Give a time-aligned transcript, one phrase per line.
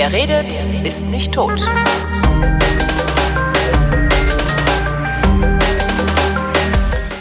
[0.00, 0.50] Wer redet,
[0.82, 1.60] ist nicht tot.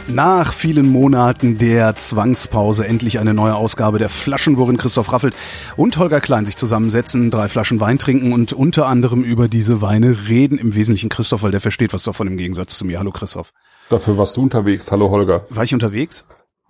[0.07, 5.35] Nach vielen Monaten der Zwangspause endlich eine neue Ausgabe der Flaschen, worin Christoph Raffelt
[5.75, 10.29] und Holger Klein sich zusammensetzen, drei Flaschen Wein trinken und unter anderem über diese Weine
[10.29, 10.57] reden.
[10.57, 12.99] Im Wesentlichen Christoph, weil der versteht was davon im Gegensatz zu mir.
[12.99, 13.51] Hallo Christoph.
[13.89, 14.89] Dafür warst du unterwegs.
[14.89, 15.43] Hallo Holger.
[15.49, 16.23] War ich unterwegs?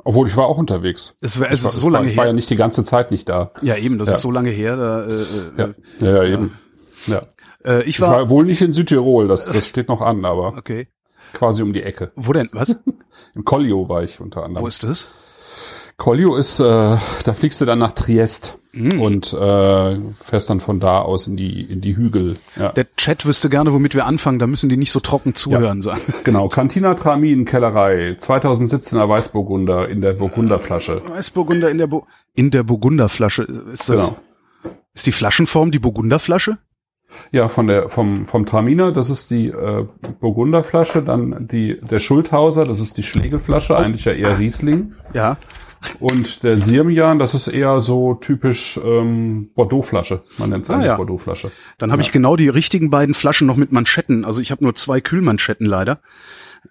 [0.04, 1.16] Obwohl ich war auch unterwegs.
[1.22, 2.18] Es, war, es ich war, ist so lange ich her.
[2.20, 3.52] war ja nicht die ganze Zeit nicht da.
[3.62, 4.16] Ja, eben, das Ja.
[4.16, 4.76] ist so lange her.
[4.78, 5.26] Da, äh,
[5.58, 6.58] Ja, äh, ja, ja eben.
[7.08, 7.24] Ja.
[7.66, 10.58] äh, ich Ich war, war wohl nicht in Südtirol, das, das steht noch an, aber
[10.58, 10.88] okay.
[11.34, 12.12] quasi um die Ecke.
[12.16, 12.50] Wo denn?
[12.54, 12.76] Was?
[13.36, 14.68] Im Collio war ich unter Wo anderem.
[14.68, 15.08] ist das?
[15.98, 19.02] Collio ist, äh, da fliegst du dann nach Triest Mhm.
[19.02, 22.36] und äh, fährst dann von da aus in die in die Hügel.
[22.56, 22.72] Ja.
[22.72, 24.38] Der Chat wüsste gerne, womit wir anfangen.
[24.38, 26.00] Da müssen die nicht so trocken zuhören sein.
[26.24, 31.02] Genau, Cantina Tramin Kellerei, 2017er Weißburgunder in der Burgunderflasche.
[31.08, 33.44] Weißburgunder in der Bo in der Burgunderflasche.
[33.74, 34.08] Ist das?
[34.08, 34.18] Genau.
[34.94, 36.58] Ist die Flaschenform die Burgunderflasche?
[37.32, 39.86] Ja, von der vom vom Traminer, das ist die äh,
[40.20, 44.94] Burgunderflasche, dann die der Schulthauser, das ist die Schlegelflasche, eigentlich ja eher Riesling.
[45.14, 45.38] Ja.
[46.00, 50.24] Und der Sirmian, das ist eher so typisch ähm, Bordeaux-Flasche.
[50.38, 50.96] Man nennt es Ah, eigentlich ja.
[50.98, 51.52] Bordeaux-Flasche.
[51.78, 54.26] Dann habe ich genau die richtigen beiden Flaschen noch mit Manschetten.
[54.26, 56.00] Also ich habe nur zwei Kühlmanschetten leider.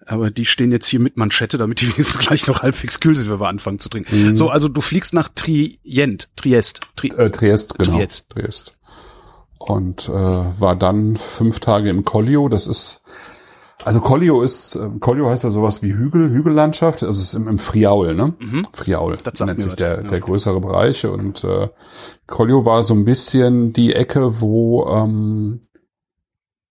[0.05, 3.29] Aber die stehen jetzt hier mit Manschette, damit die wenigstens gleich noch halbwegs kühl sind,
[3.31, 4.35] wenn wir anfangen zu trinken.
[4.35, 6.81] So, also du fliegst nach Trient, Triest.
[6.95, 7.97] Tri Äh, Triest, genau.
[7.97, 8.29] Triest.
[8.29, 8.75] Triest.
[9.57, 12.47] Und äh, war dann fünf Tage im Collio.
[12.47, 13.01] Das ist
[13.85, 17.03] also Collio ist äh, Collio heißt ja sowas wie Hügel, Hügellandschaft.
[17.03, 18.33] Also es ist im, im Friaul, ne?
[18.73, 21.05] Friaul Das nennt sich der, der größere Bereich.
[21.05, 21.69] Und äh,
[22.27, 25.61] Collio war so ein bisschen die Ecke, wo ähm,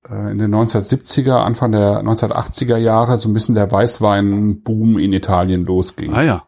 [0.09, 5.65] äh, in den 1970er, Anfang der 1980er Jahre so ein bisschen der Weißweinboom in Italien
[5.65, 6.13] losging.
[6.13, 6.48] ah ja.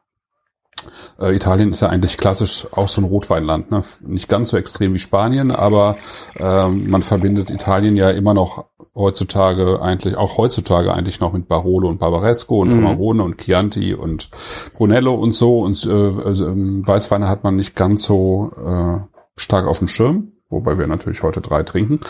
[1.19, 3.83] Äh, Italien ist ja eigentlich klassisch auch so ein Rotweinland, ne?
[4.01, 5.97] Nicht ganz so extrem wie Spanien, aber
[6.37, 11.89] ähm, man verbindet Italien ja immer noch heutzutage eigentlich, auch heutzutage eigentlich noch mit Barolo
[11.89, 12.87] und Barbaresco und Mhm.
[12.87, 14.31] Amarone und Chianti und
[14.75, 15.61] Brunello und so.
[15.61, 18.99] Und äh, also, ähm, Weißweine hat man nicht ganz so äh,
[19.37, 22.01] stark auf dem Schirm, wobei wir natürlich heute drei trinken.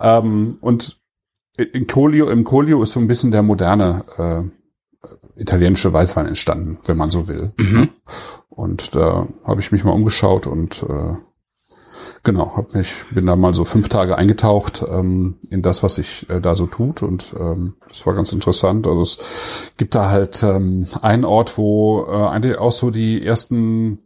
[0.00, 0.98] Ähm, und
[1.56, 4.65] in Colio, im Colio ist so ein bisschen der moderne äh,
[5.36, 7.52] italienische Weißwein entstanden, wenn man so will.
[7.56, 7.90] Mhm.
[8.48, 11.14] Und da habe ich mich mal umgeschaut und äh,
[12.22, 16.28] genau, hab mich, bin da mal so fünf Tage eingetaucht ähm, in das, was sich
[16.28, 17.02] äh, da so tut.
[17.02, 18.86] Und ähm, das war ganz interessant.
[18.86, 19.18] Also es
[19.76, 23.98] gibt da halt ähm, einen Ort, wo äh, eigentlich auch so die ersten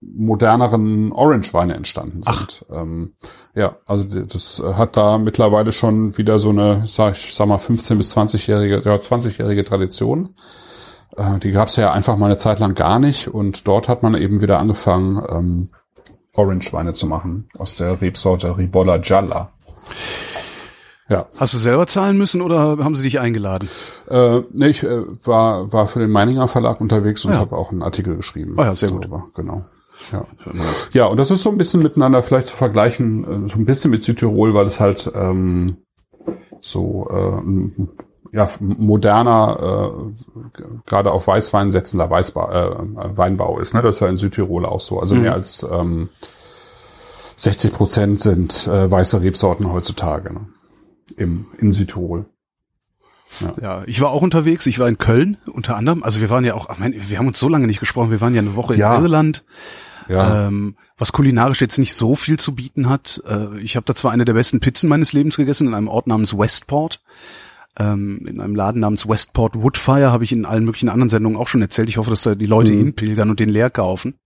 [0.00, 2.64] moderneren Orange-Weine entstanden sind.
[2.70, 3.12] Ähm,
[3.54, 7.98] ja, also das hat da mittlerweile schon wieder so eine, sag ich sag mal, 15
[7.98, 10.34] bis 20-jährige, ja, 20-jährige Tradition.
[11.16, 14.02] Äh, die gab es ja einfach mal eine Zeit lang gar nicht und dort hat
[14.02, 15.68] man eben wieder angefangen, ähm,
[16.34, 19.50] Orange-Weine zu machen aus der Rebsorte Ribolla Gialla.
[21.08, 23.68] Ja, Hast du selber zahlen müssen oder haben sie dich eingeladen?
[24.08, 27.40] äh, nee, ich äh, war, war für den Meininger Verlag unterwegs und Ja.
[27.40, 28.54] habe auch einen Artikel geschrieben.
[28.58, 29.02] Ah ja, sehr gut.
[29.02, 29.64] darüber, Genau.
[30.12, 30.24] Ja.
[30.92, 33.90] ja, und das ist so ein bisschen miteinander vielleicht zu vergleichen, äh, so ein bisschen
[33.90, 35.76] mit Südtirol, weil es halt ähm,
[36.60, 37.86] so äh,
[38.32, 43.74] ja, moderner, äh, gerade auf Weißwein setzender Weißba äh, Weinbau ist.
[43.74, 43.82] Ne?
[43.82, 45.00] Das ist ja in Südtirol auch so.
[45.00, 45.22] Also Mhm.
[45.22, 46.08] mehr als ähm,
[47.36, 50.46] 60 Prozent sind äh, weiße Rebsorten heutzutage ne?
[51.16, 52.26] Im, in Südtirol.
[53.60, 54.66] Ja, ich war auch unterwegs.
[54.66, 56.02] Ich war in Köln unter anderem.
[56.02, 58.10] Also wir waren ja auch, ich meine, wir haben uns so lange nicht gesprochen.
[58.10, 58.96] Wir waren ja eine Woche Ja.
[58.96, 59.44] in Irland.
[60.10, 63.22] Ja, Ähm, was kulinarisch jetzt nicht so viel zu bieten hat.
[63.26, 66.06] Äh, ich habe da zwar eine der besten Pizzen meines Lebens gegessen in einem Ort
[66.06, 67.00] namens Westport.
[67.78, 71.46] Ähm, in einem Laden namens Westport Woodfire habe ich in allen möglichen anderen Sendungen auch
[71.48, 71.88] schon erzählt.
[71.88, 72.78] Ich hoffe, dass da die Leute Mhm.
[72.78, 74.18] hinpilgern und den leer kaufen.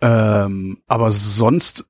[0.00, 1.84] Ähm, aber sonst,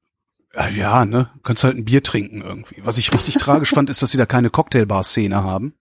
[0.55, 2.77] äh, ja, ne, kannst halt ein Bier trinken irgendwie.
[2.85, 5.75] Was ich richtig tragisch fand, ist, dass sie da keine Cocktailbar-Szene haben.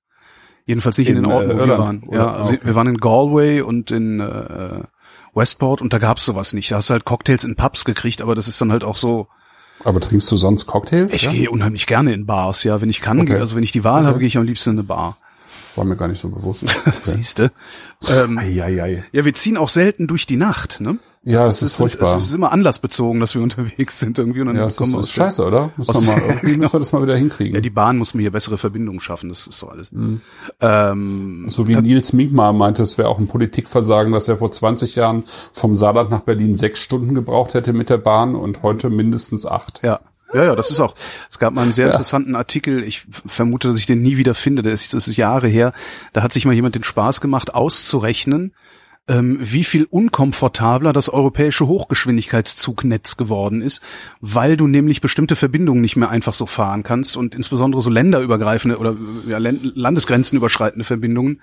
[0.65, 2.03] Jedenfalls nicht in, In, den Orten, äh, wo wir waren.
[2.11, 2.61] Ja, also okay.
[2.63, 4.83] wir waren in Galway und in äh,
[5.39, 6.69] Westport und da gab's sowas nicht.
[6.71, 9.27] Da hast du halt Cocktails in Pubs gekriegt, aber das ist dann halt auch so.
[9.83, 11.13] aber trinkst du sonst Cocktails?
[11.13, 11.31] Ich ja?
[11.31, 13.21] gehe unheimlich gerne in Bars, ja, wenn ich kann.
[13.21, 13.37] Okay.
[13.37, 14.07] Also wenn ich die Wahl Okay.
[14.07, 15.17] habe, gehe ich am liebsten in eine Bar.
[15.75, 16.63] War mir gar nicht so bewusst.
[16.85, 16.91] Okay.
[17.01, 17.51] Siehste.
[18.09, 18.67] Ähm, ja,
[19.25, 20.99] wir ziehen auch selten durch die Nacht, ne?
[21.23, 22.17] Ja, das ist furchtbar.
[22.17, 24.95] Es ist immer anlassbezogen, dass wir unterwegs sind irgendwie und dann Ja, das kommen ist,
[24.95, 25.71] wir ist aus der- scheiße, oder?
[25.77, 27.55] Aus wir, mal, irgendwie müssen wir das mal wieder hinkriegen.
[27.55, 29.91] Ja, die Bahn muss mir hier bessere Verbindungen schaffen, das ist so alles.
[29.91, 30.21] Mhm.
[30.61, 34.95] Ähm, so wie Nils Minkmar meinte, es wäre auch ein Politikversagen, dass er vor 20
[34.95, 35.23] Jahren
[35.53, 39.81] vom Saarland nach Berlin sechs Stunden gebraucht hätte mit der Bahn und heute mindestens acht.
[39.83, 39.99] Ja.
[40.31, 40.93] Ja, ja, das ist auch.
[41.27, 42.83] Es gab mal einen sehr interessanten Artikel.
[42.83, 44.61] Ich vermute, dass ich den nie wieder finde.
[44.61, 45.73] Das ist, das ist Jahre her.
[46.13, 48.53] Da hat sich mal jemand den Spaß gemacht, auszurechnen,
[49.11, 53.81] wie viel unkomfortabler das europäische Hochgeschwindigkeitszugnetz geworden ist,
[54.21, 58.77] weil du nämlich bestimmte Verbindungen nicht mehr einfach so fahren kannst und insbesondere so länderübergreifende
[58.77, 58.95] oder
[59.27, 61.41] ja, landesgrenzenüberschreitende Verbindungen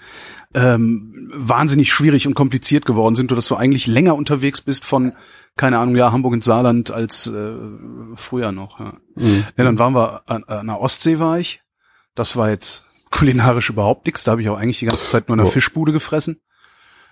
[0.54, 5.12] ähm, wahnsinnig schwierig und kompliziert geworden sind, dass du eigentlich länger unterwegs bist von
[5.56, 7.54] keine Ahnung, ja, Hamburg und Saarland als äh,
[8.14, 8.78] früher noch.
[8.78, 8.92] Ja.
[9.16, 9.44] Mhm.
[9.56, 11.62] ja, dann waren wir an, an der Ostsee war ich.
[12.14, 14.24] Das war jetzt kulinarisch überhaupt nichts.
[14.24, 15.50] Da habe ich auch eigentlich die ganze Zeit nur in der.
[15.50, 16.40] Fischbude gefressen.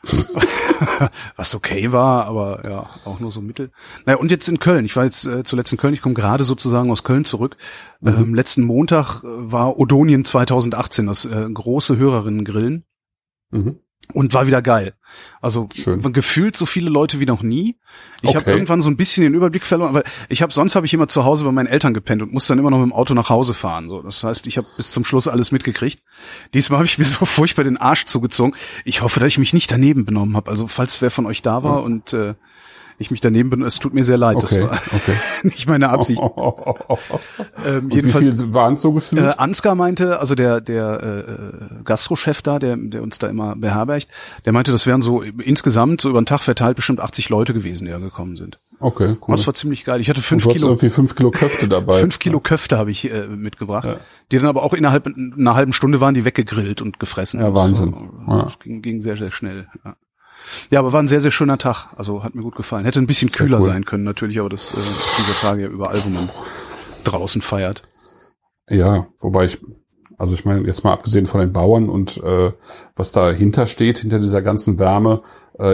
[1.37, 3.71] Was okay war, aber ja, auch nur so mittel.
[4.07, 4.85] Naja, und jetzt in Köln.
[4.85, 5.95] Ich war jetzt äh, zuletzt in Köln.
[5.95, 7.57] Ich komme gerade sozusagen aus Köln zurück.
[8.01, 8.09] Mhm.
[8.09, 12.85] Ähm, letzten Montag äh, war Odonien 2018, das äh, große Hörerinnen-Grillen.
[13.51, 13.79] Mhm
[14.13, 14.95] und war wieder geil.
[15.41, 16.01] Also Schön.
[16.13, 17.77] gefühlt so viele Leute wie noch nie.
[18.23, 18.39] Ich okay.
[18.39, 21.09] habe irgendwann so ein bisschen den Überblick verloren, weil ich habe sonst habe ich immer
[21.09, 23.29] zu Hause bei meinen Eltern gepennt und musste dann immer noch mit dem Auto nach
[23.29, 23.89] Hause fahren.
[23.89, 26.03] So, das heißt, ich habe bis zum Schluss alles mitgekriegt.
[26.55, 28.55] Diesmal habe ich mir so furchtbar den Arsch zugezogen.
[28.85, 30.51] Ich hoffe, dass ich mich nicht daneben benommen habe.
[30.51, 31.85] Also falls wer von euch da war mhm.
[31.85, 32.35] und äh,
[32.99, 33.63] ich mich daneben bin.
[33.63, 34.37] Es tut mir sehr leid.
[34.37, 35.17] Okay, das war okay.
[35.43, 36.21] nicht meine Absicht.
[37.67, 39.23] ähm, jedenfalls, wie viel waren es so gefühlt?
[39.23, 44.09] Äh, Ansgar meinte, also der der äh, Gastrochef da, der der uns da immer beherbergt,
[44.45, 47.85] der meinte, das wären so insgesamt so über den Tag verteilt bestimmt 80 Leute gewesen,
[47.87, 48.59] die da gekommen sind.
[48.81, 49.37] Okay, cool.
[49.37, 50.01] Das war ziemlich geil.
[50.01, 50.69] Ich hatte fünf Kilo.
[50.69, 51.95] irgendwie fünf Kilo Köfte dabei.
[52.01, 53.97] fünf Kilo Köfte habe ich äh, mitgebracht, ja.
[54.31, 57.41] die dann aber auch innerhalb einer halben Stunde waren die weggegrillt und gefressen.
[57.41, 57.93] Ja, Wahnsinn.
[58.27, 58.43] Das, ja.
[58.43, 59.69] das ging, ging sehr sehr schnell.
[59.85, 59.97] Ja.
[60.71, 61.89] Ja, aber war ein sehr, sehr schöner Tag.
[61.97, 62.85] Also hat mir gut gefallen.
[62.85, 63.63] Hätte ein bisschen sehr kühler cool.
[63.63, 64.77] sein können natürlich, aber das äh,
[65.19, 66.29] dieser Tage ja überall, wo man
[67.05, 67.83] draußen feiert.
[68.69, 69.61] Ja, wobei ich,
[70.17, 72.53] also ich meine, jetzt mal abgesehen von den Bauern und äh,
[72.97, 75.23] was dahinter steht, hinter dieser ganzen Wärme,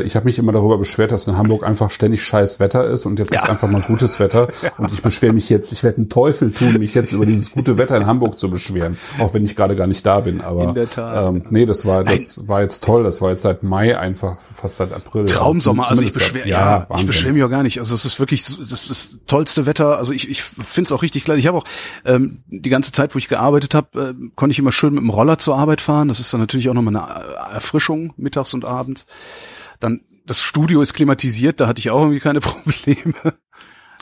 [0.04, 3.18] ich habe mich immer darüber beschwert, dass in Hamburg einfach ständig scheiß Wetter ist und
[3.18, 3.42] jetzt ja.
[3.42, 4.48] ist einfach mal gutes Wetter.
[4.76, 7.78] Und ich beschwere mich jetzt, ich werde einen Teufel tun, mich jetzt über dieses gute
[7.78, 10.42] Wetter in Hamburg zu beschweren, auch wenn ich gerade gar nicht da bin.
[10.42, 10.74] Aber.
[10.98, 12.48] Ähm, nee, das war das Nein.
[12.48, 13.04] war jetzt toll.
[13.04, 15.24] Das war jetzt seit Mai einfach, fast seit April.
[15.24, 15.88] Traumsommer.
[15.88, 17.78] Also ich beschwere ja, ja ich beschwere mich auch gar nicht.
[17.78, 19.96] Also es ist wirklich das, das tollste Wetter.
[19.96, 21.38] Also ich, ich finde es auch richtig klar.
[21.38, 21.64] Ich habe auch
[22.04, 25.10] ähm, die ganze Zeit, wo ich gearbeitet habe, äh, konnte ich immer schön mit dem
[25.10, 26.08] Roller zur Arbeit fahren.
[26.08, 29.06] Das ist dann natürlich auch nochmal eine Erfrischung mittags und abends.
[29.80, 33.14] Dann das Studio ist klimatisiert, da hatte ich auch irgendwie keine Probleme.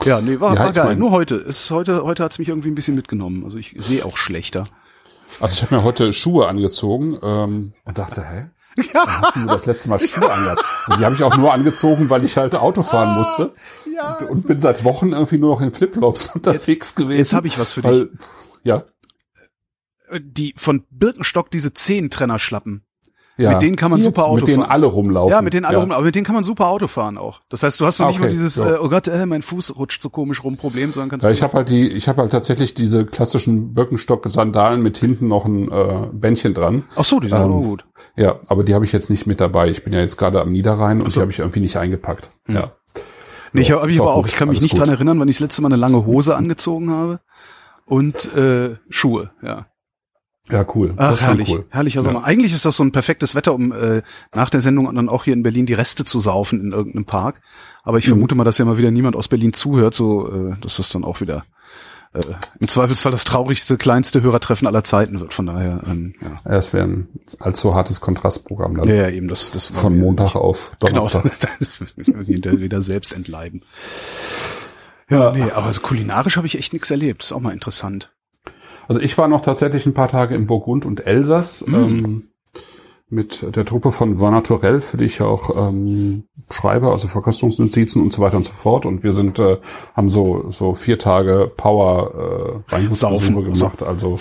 [0.04, 0.84] Ja, nee, war, ja, war geil.
[0.86, 1.36] Mein, Nur heute.
[1.36, 3.44] Ist heute, heute hat's mich irgendwie ein bisschen mitgenommen.
[3.44, 4.64] Also ich sehe auch schlechter.
[5.40, 8.50] Also ich habe mir heute Schuhe angezogen ähm, und dachte, hä?
[8.94, 9.22] Ja.
[9.22, 10.64] hast du das letzte Mal Schuhe angehabt?
[10.86, 13.52] Und die habe ich auch nur angezogen, weil ich halt Auto fahren musste.
[13.92, 17.18] Ja, und, und bin seit Wochen irgendwie nur noch in Flipflops unterwegs jetzt, gewesen.
[17.18, 18.18] Jetzt habe ich was für weil, dich.
[18.62, 18.84] Ja.
[20.20, 22.84] Die von Birkenstock diese Zehentrennerschlappen.
[23.38, 24.36] Ja, mit denen kann man super Auto fahren.
[24.40, 25.30] Mit denen alle rumlaufen.
[25.30, 25.80] Ja, mit denen alle ja.
[25.80, 25.98] rumlaufen.
[25.98, 27.40] Aber mit denen kann man super Auto fahren auch.
[27.48, 28.74] Das heißt, du hast doch ah, nicht okay, nur dieses, ja.
[28.74, 31.42] äh, oh Gott, äh, mein Fuß rutscht so komisch rum Problem, sondern kannst Ja, ich
[31.42, 36.08] habe halt die, ich habe halt tatsächlich diese klassischen Birkenstock-Sandalen mit hinten noch ein äh,
[36.12, 36.82] Bändchen dran.
[36.96, 37.84] Ach so, die sind ähm, auch gut.
[38.16, 39.68] Ja, aber die habe ich jetzt nicht mit dabei.
[39.68, 41.14] Ich bin ja jetzt gerade am Niederrhein und so.
[41.14, 42.30] die habe ich irgendwie nicht eingepackt.
[42.46, 42.56] Mhm.
[42.56, 42.72] Ja.
[43.52, 44.26] Nee, ich habe hab ich aber auch.
[44.26, 44.80] Ich kann mich nicht gut.
[44.80, 47.20] dran erinnern, wann ich das letzte Mal eine lange Hose angezogen habe
[47.86, 49.30] und äh, Schuhe.
[49.42, 49.66] Ja.
[50.50, 50.94] Ja, cool.
[50.96, 51.50] Ach, herrlich.
[51.50, 51.66] Cool.
[51.70, 52.20] Herrlicher Sommer.
[52.20, 52.24] Ja.
[52.24, 54.02] Eigentlich ist das so ein perfektes Wetter, um äh,
[54.34, 57.40] nach der Sendung dann auch hier in Berlin die Reste zu saufen in irgendeinem Park.
[57.82, 58.12] Aber ich mhm.
[58.12, 61.04] vermute mal, dass ja mal wieder niemand aus Berlin zuhört, so äh, dass das dann
[61.04, 61.44] auch wieder
[62.14, 62.20] äh,
[62.60, 65.34] im Zweifelsfall das traurigste, kleinste Hörertreffen aller Zeiten wird.
[65.34, 66.56] Von daher, ähm, ja.
[66.56, 67.08] Es wäre ein
[67.40, 68.88] allzu hartes Kontrastprogramm dann.
[68.88, 71.22] Ja, ja eben das, das von Montag auf Donnerstag.
[71.22, 73.62] Genau, das müssen wir wieder selbst entleiben.
[75.10, 77.22] Ja, nee, aber so kulinarisch habe ich echt nichts erlebt.
[77.22, 78.12] ist auch mal interessant.
[78.88, 81.74] Also ich war noch tatsächlich ein paar Tage in Burgund und Elsass mhm.
[81.74, 82.28] ähm,
[83.10, 88.02] mit der Truppe von Werner Torell, für die ich ja auch ähm, schreibe, also Verkostungsnotizen
[88.02, 88.86] und so weiter und so fort.
[88.86, 89.58] Und wir sind äh,
[89.94, 94.18] haben so so vier Tage Power äh, Weingutsbesuche gemacht, also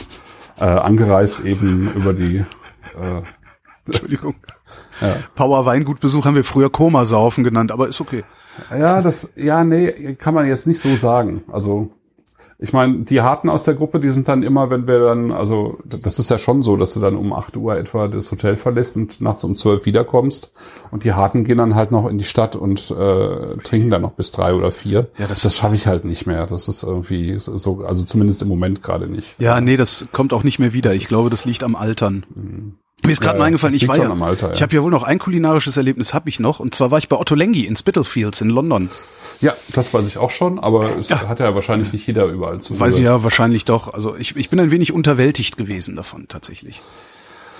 [0.59, 3.21] äh, angereist eben über die äh,
[3.85, 4.35] Entschuldigung.
[4.99, 5.17] Ja.
[5.35, 8.23] Power Weingutbesuch haben wir früher Koma saufen genannt, aber ist okay.
[8.71, 11.43] Ja, das ja nee, kann man jetzt nicht so sagen.
[11.51, 11.91] Also
[12.59, 15.77] ich meine, die Harten aus der Gruppe, die sind dann immer, wenn wir dann, also
[15.85, 18.97] das ist ja schon so, dass du dann um 8 Uhr etwa das Hotel verlässt
[18.97, 20.51] und nachts um 12 wiederkommst.
[20.89, 24.13] Und die Harten gehen dann halt noch in die Stadt und äh, trinken dann noch
[24.13, 25.07] bis drei oder vier.
[25.19, 26.47] Ja, das, das schaffe ich halt nicht mehr.
[26.47, 29.39] Das ist irgendwie so, also zumindest im Moment gerade nicht.
[29.39, 30.89] Ja, nee, das kommt auch nicht mehr wieder.
[30.89, 32.25] Das ich glaube, das liegt am Altern.
[32.33, 32.73] Mhm.
[33.03, 34.89] Mir ist gerade ja, mal eingefallen, ich war ja, Alter, ja, ich habe ja wohl
[34.89, 37.75] noch ein kulinarisches Erlebnis, habe ich noch, und zwar war ich bei Otto Lengi in
[37.75, 38.89] Spitalfields in London.
[39.39, 41.27] Ja, das weiß ich auch schon, aber es ja.
[41.27, 42.79] hat ja wahrscheinlich nicht jeder überall zu.
[42.79, 43.93] Weiß ich ja wahrscheinlich doch.
[43.93, 46.81] Also ich, ich bin ein wenig unterwältigt gewesen davon tatsächlich.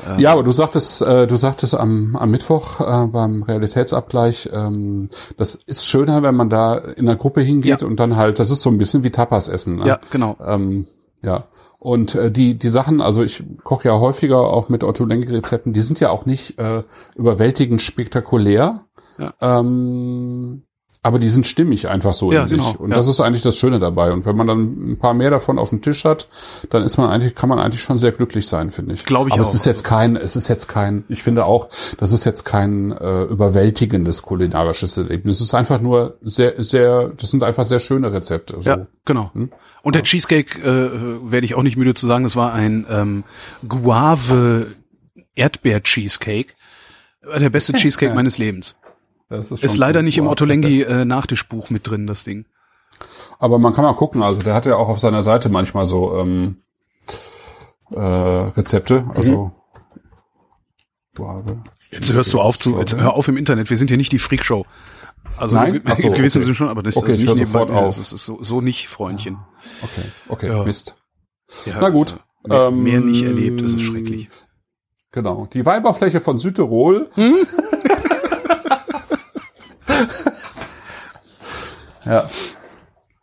[0.08, 5.10] Ähm, ja, aber du sagtest, äh, du sagtest am, am Mittwoch äh, beim Realitätsabgleich, ähm,
[5.38, 7.88] das ist schöner, wenn man da in einer Gruppe hingeht ja.
[7.88, 9.78] und dann halt, das ist so ein bisschen wie Tapas essen.
[9.78, 9.88] Ne?
[9.88, 10.36] Ja, genau.
[10.46, 10.88] Ähm,
[11.22, 11.48] ja.
[11.80, 15.74] Und äh, die, die Sachen, also ich koche ja häufiger auch mit Otto Lenke Rezepten,
[15.74, 16.84] die sind ja auch nicht äh,
[17.16, 18.86] überwältigend spektakulär.
[19.18, 19.34] Ja.
[19.42, 20.64] Ähm,
[21.08, 22.58] aber die sind stimmig einfach so Ja, in sich.
[22.60, 22.96] genau, Und ja.
[22.96, 24.12] das ist eigentlich das Schöne dabei.
[24.12, 26.28] Und wenn man dann ein paar mehr davon auf dem Tisch hat,
[26.70, 29.06] dann ist man eigentlich, kann man eigentlich schon sehr glücklich sein, finde ich.
[29.06, 29.48] Glaube ich Aber auch.
[29.48, 32.92] es ist jetzt kein, es ist jetzt kein, ich finde auch, das ist jetzt kein
[32.92, 35.38] äh, überwältigendes kulinarisches Erlebnis.
[35.40, 38.56] Es ist einfach nur sehr, sehr, das sind einfach sehr schöne Rezepte.
[38.60, 38.70] So.
[38.70, 39.32] Ja, genau.
[39.82, 43.24] Und der Cheesecake, äh, werde ich auch nicht müde zu sagen, das war ein ähm,
[43.68, 44.68] Guave
[45.36, 46.54] Erdbeer Cheesecake.
[47.22, 48.76] War Der beste Cheesecake meines Lebens.
[49.30, 50.28] Das ist, Ist leider nicht im.
[50.28, 52.46] Otto Lengi äh, Nachtischbuch mit drin, das Ding.
[53.40, 56.18] Aber man kann mal gucken, also der hat ja auch auf seiner Seite manchmal so
[56.18, 56.58] ähm,
[57.94, 59.06] äh, Rezepte.
[59.14, 59.52] Also
[61.16, 61.62] Guave.
[61.92, 63.70] Jetzt hörst du auf zu, jetzt hör auf im Internet.
[63.70, 64.66] Wir sind hier nicht die Freakshow.
[65.38, 65.76] Also Nein?
[65.76, 66.54] in Ach so, gewissem okay.
[66.54, 67.98] Schon, aber das ist Okay, ich nicht sofort auf.
[67.98, 69.38] Das ist so, so nicht, Freundchen.
[69.82, 70.64] Okay, okay, Ja.
[70.64, 70.96] Mist.
[71.66, 72.18] Ja, Na gut.
[72.44, 74.30] also, mehr, Ähm, mehr nicht erlebt, das ist schrecklich.
[75.12, 75.48] Genau.
[75.48, 77.10] Die Weiberfläche von Südtirol.
[82.06, 82.30] ja.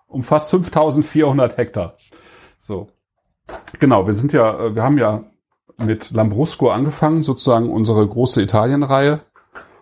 [0.07, 1.95] Umfasst 5400 Hektar.
[2.59, 2.89] So.
[3.79, 5.25] Genau, wir sind ja, äh, wir haben ja
[5.79, 9.21] mit Lambrusco angefangen, sozusagen unsere große Italienreihe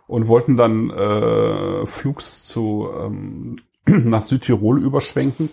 [0.07, 5.51] und wollten dann äh, flugs zu ähm, nach Südtirol überschwenken.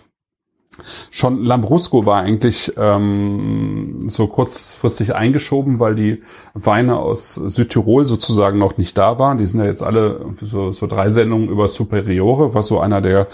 [1.10, 6.22] Schon Lambrusco war eigentlich ähm, so kurzfristig eingeschoben, weil die
[6.54, 9.38] Weine aus Südtirol sozusagen noch nicht da waren.
[9.38, 13.26] Die sind ja jetzt alle so, so drei Sendungen über Superiore, was so einer der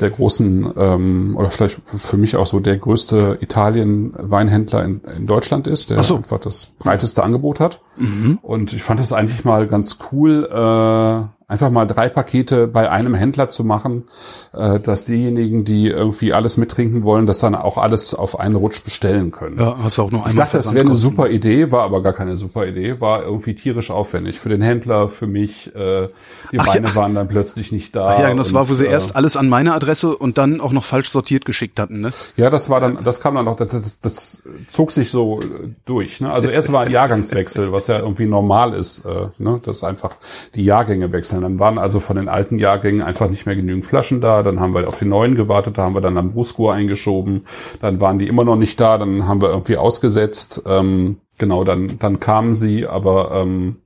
[0.00, 5.66] der großen ähm, oder vielleicht für mich auch so der größte Italien-Weinhändler in, in Deutschland
[5.66, 6.16] ist, der so.
[6.16, 7.80] einfach das breiteste Angebot hat.
[7.96, 8.38] Mhm.
[8.42, 13.14] Und ich fand das eigentlich mal ganz cool, äh, einfach mal drei Pakete bei einem
[13.14, 14.04] Händler zu machen,
[14.52, 18.82] äh, dass diejenigen, die irgendwie alles mittrinken wollen, das dann auch alles auf einen Rutsch
[18.82, 19.58] bestellen können.
[19.58, 22.02] Ja, hast du auch noch Ich einmal dachte, das wäre eine super Idee, war aber
[22.02, 24.40] gar keine super Idee, war irgendwie tierisch aufwendig.
[24.40, 26.08] Für den Händler, für mich, äh,
[26.50, 26.94] die Ach Weine ja.
[26.94, 28.14] waren dann plötzlich nicht da.
[28.14, 30.60] Ach ja, das war, und, wo sie äh, erst alles an meine Adresse und dann
[30.60, 32.12] auch noch falsch sortiert geschickt hatten, ne?
[32.36, 35.44] Ja, das war dann, das kam dann noch, das, das, das zog sich so äh,
[35.84, 36.20] durch.
[36.20, 36.32] Ne?
[36.32, 39.60] Also erst war ein Jahrgangswechsel, was ja irgendwie normal ist, äh, ne?
[39.62, 40.12] dass einfach
[40.54, 41.33] die Jahrgänge wechseln.
[41.42, 44.42] Dann waren also von den alten Jahrgängen einfach nicht mehr genügend Flaschen da.
[44.42, 47.44] Dann haben wir auf die neuen gewartet, da haben wir dann am Brusco eingeschoben.
[47.80, 50.62] Dann waren die immer noch nicht da, dann haben wir irgendwie ausgesetzt.
[50.66, 53.76] Ähm, genau, dann, dann kamen sie, aber ähm,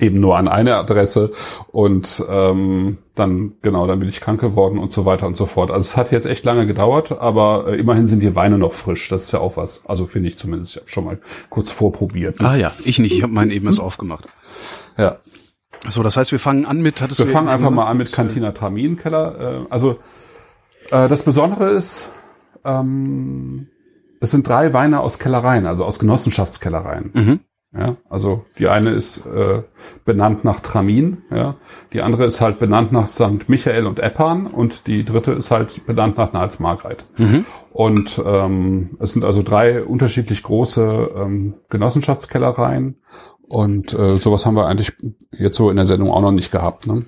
[0.00, 1.30] eben nur an eine Adresse
[1.70, 5.70] und ähm, dann genau, dann bin ich krank geworden und so weiter und so fort.
[5.70, 9.08] Also es hat jetzt echt lange gedauert, aber äh, immerhin sind die Weine noch frisch.
[9.08, 9.84] Das ist ja auch was.
[9.86, 10.72] Also finde ich zumindest.
[10.72, 11.18] Ich habe schon mal
[11.50, 12.40] kurz vorprobiert.
[12.40, 13.14] Ah ja, ich nicht.
[13.14, 14.28] Ich habe meinen eben erst aufgemacht.
[14.96, 15.18] Ja,
[15.88, 17.00] So, das heißt, wir fangen an mit.
[17.00, 19.64] Hattest wir fangen einfach mal an mit Cantina Traminkeller.
[19.64, 19.98] Äh, also
[20.90, 22.10] äh, das Besondere ist,
[22.64, 23.68] ähm,
[24.20, 27.10] es sind drei Weine aus Kellereien, also aus Genossenschaftskellereien.
[27.14, 27.40] Mhm.
[27.74, 29.62] Ja, also die eine ist äh,
[30.04, 31.56] benannt nach Tramin, ja,
[31.94, 33.48] die andere ist halt benannt nach St.
[33.48, 37.06] Michael und Eppan und die dritte ist halt benannt nach Nals Margreit.
[37.16, 37.46] Mhm.
[37.72, 42.96] Und ähm, es sind also drei unterschiedlich große ähm, Genossenschaftskellereien
[43.52, 44.92] und äh, sowas haben wir eigentlich
[45.32, 46.86] jetzt so in der Sendung auch noch nicht gehabt.
[46.86, 47.04] Ne?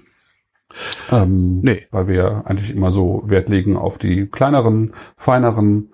[1.10, 1.86] Ähm, Nee.
[1.90, 5.90] Weil wir eigentlich immer so Wert legen auf die kleineren, feineren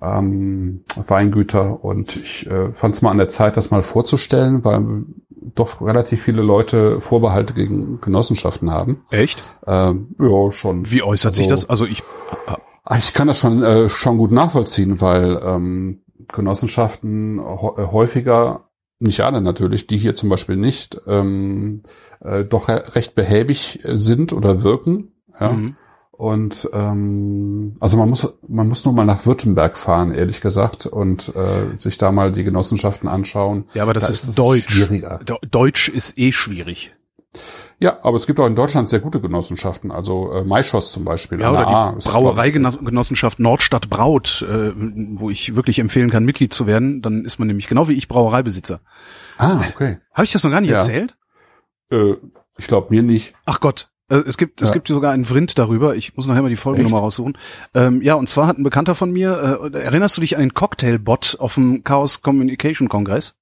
[0.00, 5.04] ähm, Weingüter und ich äh, fand es mal an der Zeit, das mal vorzustellen, weil
[5.54, 9.02] doch relativ viele Leute Vorbehalte gegen Genossenschaften haben.
[9.10, 9.42] Echt?
[9.66, 10.90] Ähm, ja, schon.
[10.90, 11.70] Wie äußert sich Also- das?
[11.70, 12.02] Also ich.
[12.84, 18.69] Ah, Ich kann das schon, äh, schon gut nachvollziehen, weil ähm, Genossenschaften hä- äh, häufiger,
[19.00, 21.82] nicht alle natürlich, die hier zum Beispiel nicht, ähm,
[22.20, 25.12] äh, doch re recht behäbig sind oder wirken.
[25.38, 25.52] Ja?
[25.52, 25.76] Mhm.
[26.12, 31.34] Und ähm, also man muss man muss nur mal nach Württemberg fahren, ehrlich gesagt, und
[31.34, 33.64] äh, sich da mal die Genossenschaften anschauen.
[33.72, 34.70] Ja, aber das Da ist, es Deutsch.
[34.70, 35.20] Schwieriger.
[35.50, 36.94] Deutsch ist eh schwierig.
[37.82, 41.40] Ja, aber es gibt auch in Deutschland sehr gute Genossenschaften, also äh, Maischoss zum Beispiel.
[41.40, 46.66] Ja, oder A die Brauereigenossenschaft Nordstadt Braut, äh, wo ich wirklich empfehlen kann, Mitglied zu
[46.66, 47.00] werden.
[47.00, 48.80] Dann ist man nämlich genau wie ich Brauereibesitzer.
[49.38, 49.98] Ah, okay.
[50.12, 50.76] Habe ich das noch gar nicht Ja.
[50.76, 51.16] erzählt?
[51.90, 52.14] Äh,
[52.58, 53.34] ich glaube mir nicht.
[53.46, 53.88] Ach Gott.
[54.10, 54.74] Äh, Es gibt, es Ja.
[54.74, 55.96] gibt sogar einen Vrind darüber.
[55.96, 57.38] Ich muss nachher mal die Folgennummer raussuchen.
[57.74, 60.52] Ähm, ja, und zwar hat ein Bekannter von mir, äh, erinnerst du dich an den
[60.52, 63.36] Cocktailbot auf dem Chaos Communication Kongress?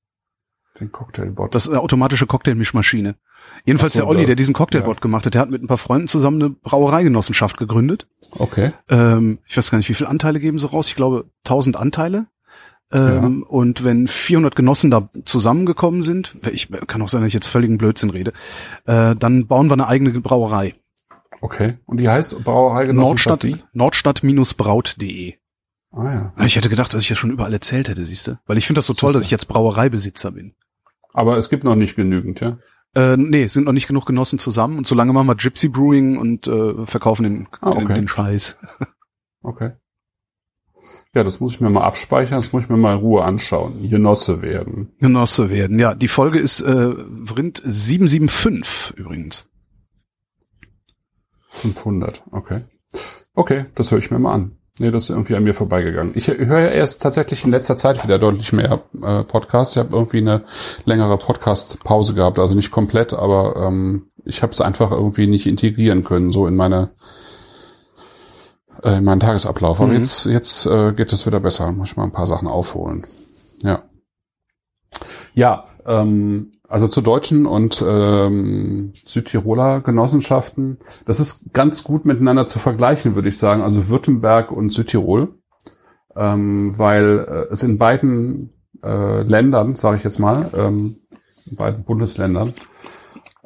[0.79, 1.57] Den Cocktailbot.
[1.57, 3.17] Das ist eine automatische Cocktailmischmaschine.
[3.65, 4.27] Jedenfalls so, der Olli, ja.
[4.27, 8.07] der diesen Cocktailbot gemacht hat, der hat mit ein paar Freunden zusammen eine Brauereigenossenschaft gegründet.
[8.39, 8.73] okay.
[8.89, 10.89] Ähm, ich weiß gar nicht, wie viele Anteile geben sie raus?
[10.89, 12.27] Ich glaube 1000 Anteile.
[12.91, 17.49] Ähm, Und wenn 400 Genossen da zusammengekommen sind, ich kann auch sein, dass ich jetzt
[17.49, 18.33] völligen Blödsinn rede,
[18.87, 20.75] äh, dann bauen wir eine eigene Brauerei.
[21.41, 21.75] Okay.
[21.85, 23.47] Und die heißt Brauerei Nordstadt?
[23.73, 25.35] Nordstadt-braut.de.
[25.91, 26.45] Ah ja.
[26.45, 28.39] Ich hätte gedacht, dass ich das schon überall erzählt hätte, siehst du?
[28.47, 30.55] Weil ich finde das so toll, dass ich jetzt Brauereibesitzer bin.
[31.13, 32.59] Aber es gibt noch nicht genügend, ja?
[32.99, 36.49] Äh, nee, sind noch nicht genug Genossen zusammen und solange machen wir Gypsy Brewing und
[36.49, 37.87] äh, verkaufen den, Ah, okay.
[37.87, 38.57] den, den Scheiß.
[39.41, 39.71] Okay.
[41.15, 43.89] Ja, das muss ich mir mal abspeichern, das muss ich mir mal in Ruhe anschauen.
[43.89, 44.91] Genosse werden.
[44.99, 45.79] Genosse werden.
[45.79, 46.93] Ja, die Folge ist äh,
[47.25, 49.49] Vrind 775 übrigens.
[51.51, 52.65] 500, okay.
[53.35, 54.58] Okay, das höre ich mir mal an.
[54.81, 56.13] Nee, das ist irgendwie an mir vorbeigegangen.
[56.17, 59.75] Ich höre ja erst tatsächlich in letzter Zeit wieder deutlich mehr äh, Podcasts.
[59.77, 60.43] Ich habe irgendwie eine
[60.85, 66.05] längere Podcast-Pause gehabt, also nicht komplett, aber ähm, ich habe es einfach irgendwie nicht integrieren
[66.05, 66.91] können, so in meine
[68.83, 69.81] äh, in meinen Tagesablauf.
[69.81, 69.97] Aber Mhm.
[69.97, 71.73] jetzt jetzt äh, geht es wieder besser.
[71.73, 73.07] Muss ich mal ein paar Sachen aufholen.
[73.63, 73.83] Ja.
[75.35, 82.59] Ja, ähm, also zu deutschen und ähm, Südtiroler Genossenschaften, das ist ganz gut miteinander zu
[82.59, 83.63] vergleichen, würde ich sagen.
[83.63, 85.35] Also Württemberg und Südtirol,
[86.15, 88.53] ähm, weil äh, es in beiden
[88.85, 90.97] äh, Ländern, sage ich jetzt mal, ähm,
[91.51, 92.53] in beiden Bundesländern,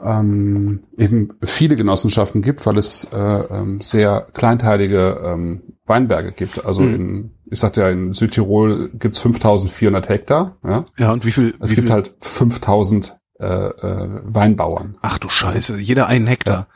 [0.02, 6.64] ähm, eben viele Genossenschaften gibt, weil es äh, ähm, sehr kleinteilige ähm, Weinberge gibt.
[6.64, 6.94] Also Mhm.
[6.94, 10.56] in, ich sagte ja, in Südtirol gibt's 5400 Hektar.
[10.64, 10.84] Ja?
[10.98, 11.54] Ja, und wie viel?
[11.60, 11.94] Es wie gibt viel?
[11.94, 14.96] halt 5000 äh, äh, Weinbauern.
[15.02, 16.66] Ach du Scheiße, jeder einen Hektar.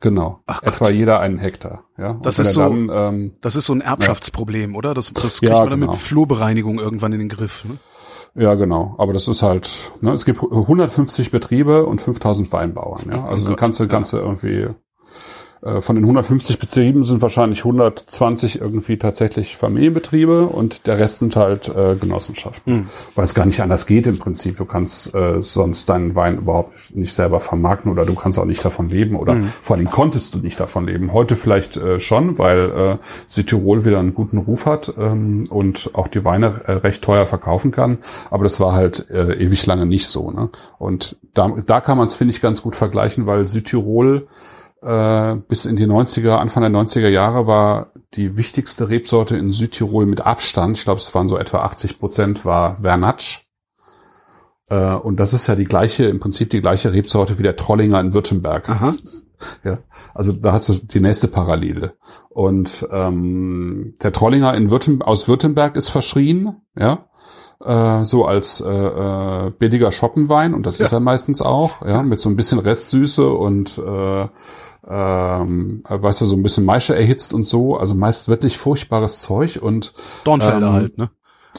[0.00, 0.42] Genau.
[0.46, 0.74] Ach Gott.
[0.74, 1.84] Etwa jeder einen Hektar.
[1.96, 2.18] Ja?
[2.22, 4.92] Das ist so- Dann, ähm, Das ist so ein Erbschaftsproblem, oder?
[4.94, 5.92] Das, das kriegt Ja, man dann genau.
[5.92, 7.64] mit Flurbereinigung irgendwann in den Griff.
[7.64, 7.78] Ne?
[8.34, 8.94] ja, genau.
[8.98, 9.70] Aber das ist halt,
[10.02, 13.04] ne, es gibt 150 Betriebe und 5000 Weinbauern.
[13.10, 13.24] Ja?
[13.26, 13.88] Also Oh dann Gott, kannst du, ja.
[13.90, 14.68] du irgendwie
[15.80, 21.68] von den 150 Betrieben sind wahrscheinlich 120 irgendwie tatsächlich Familienbetriebe und der Rest sind halt
[21.68, 22.74] äh, Genossenschaften.
[22.74, 22.86] Hm.
[23.14, 24.56] Weil es gar nicht anders geht im Prinzip.
[24.56, 28.64] Du kannst äh, sonst deinen Wein überhaupt nicht selber vermarkten oder du kannst auch nicht
[28.64, 29.44] davon leben oder Hm.
[29.44, 31.12] vor allem konntest du nicht davon leben.
[31.12, 36.08] Heute vielleicht äh, schon, weil äh, Südtirol wieder einen guten Ruf hat ähm, und auch
[36.08, 37.98] die Weine äh, recht teuer verkaufen kann.
[38.30, 40.30] Aber das war halt äh, ewig lange nicht so.
[40.30, 40.50] Ne?
[40.78, 44.26] Und da, da kann man es, finde ich, ganz gut vergleichen, weil Südtirol
[44.82, 50.06] äh, bis in die 90er, Anfang der 90er Jahre war die wichtigste Rebsorte in Südtirol
[50.06, 53.46] mit Abstand, ich glaube es waren so etwa 80 Prozent, war Vernatsch.
[54.68, 58.00] Äh, und das ist ja die gleiche, im Prinzip die gleiche Rebsorte wie der Trollinger
[58.00, 58.68] in Württemberg.
[58.68, 58.92] Aha.
[59.64, 59.78] Ja,
[60.14, 61.94] also da hast du die nächste Parallele.
[62.28, 67.06] Und ähm, der Trollinger in Württem aus Württemberg ist verschrien, ja,
[67.64, 72.20] äh, so als äh, äh, billiger Schoppenwein und das ist er meistens auch, ja, mit
[72.20, 74.28] so ein bisschen Restsüße und äh,
[74.92, 79.58] ähm, weißt du, so ein bisschen Maische erhitzt und so, also meist wirklich furchtbares Zeug
[79.62, 81.10] und Dornfelder Ähm, halt, ne?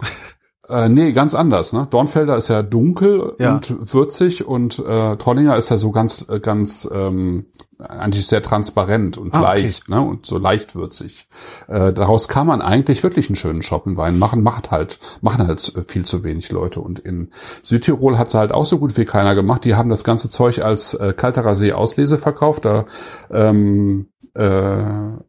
[0.70, 1.74] äh, nee, ganz anders.
[1.74, 1.88] Ne?
[1.90, 3.56] Dornfelder ist ja dunkel Ja.
[3.56, 7.48] und würzig und äh, Trollinger ist ja so ganz, äh, ganz ähm,
[7.90, 9.62] eigentlich sehr transparent und Ah, okay.
[9.64, 10.02] leicht, ne?
[10.02, 11.28] Und so leicht würzig.
[11.68, 15.82] Äh, daraus kann man eigentlich wirklich einen schönen Schoppenwein machen, macht halt, machen halt zu-
[15.88, 16.80] viel zu wenig Leute.
[16.82, 17.30] Und in
[17.62, 19.66] Südtirol hat's halt auch so gut wie keiner gemacht.
[19.66, 22.66] Die haben das ganze Zeug als äh, Kalterer See Auslese verkauft.
[22.66, 22.86] Da
[23.32, 24.84] ähm, äh,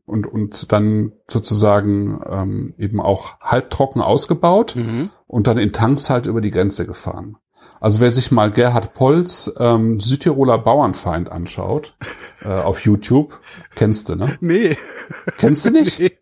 [0.06, 5.10] und, und dann sozusagen ähm, eben auch halbtrocken ausgebaut Mhm.
[5.26, 7.36] und dann in Tanks halt über die Grenze gefahren.
[7.84, 11.94] Also wer sich mal Gerhard Polls ähm, Südtiroler Bauernfeind anschaut
[12.42, 13.38] äh, auf YouTube,
[13.74, 14.38] kennst du, ne?
[14.40, 14.78] Nee.
[15.36, 15.98] Kennst du nicht?
[16.00, 16.12] Nee.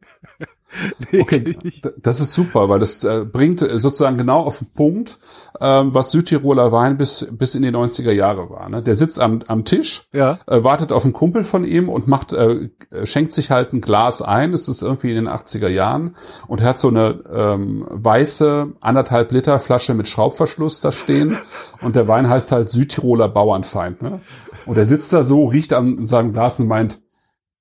[1.13, 1.57] Nee, Okay,
[1.99, 5.19] das ist super, weil das äh, bringt äh, sozusagen genau auf den Punkt,
[5.61, 8.69] ähm, was Südtiroler Wein bis, bis in die 90er Jahre war.
[8.69, 8.83] Ne?
[8.83, 10.39] Der sitzt am, am Tisch, Ja.
[10.47, 12.71] äh, wartet auf einen Kumpel von ihm und macht, äh,
[13.05, 14.53] schenkt sich halt ein Glas ein.
[14.53, 16.17] Das ist irgendwie in den 80er Jahren
[16.49, 21.37] und er hat so eine ähm, weiße anderthalb Liter Flasche mit Schraubverschluss da stehen
[21.83, 24.01] und der Wein heißt halt Südtiroler Bauernfeind.
[24.03, 24.21] Ne?
[24.67, 27.01] Und er sitzt da so, riecht an in seinem Glas und meint,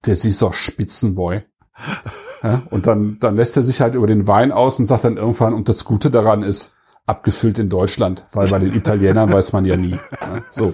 [0.06, 1.43] der ist doch Spitzenboy.
[2.43, 5.17] Ja, und dann, dann lässt er sich halt über den Wein aus und sagt dann
[5.17, 6.75] irgendwann, und das Gute daran ist,
[7.06, 9.91] abgefüllt in Deutschland, weil bei den Italienern weiß man ja nie.
[9.91, 10.43] Ne?
[10.49, 10.73] So.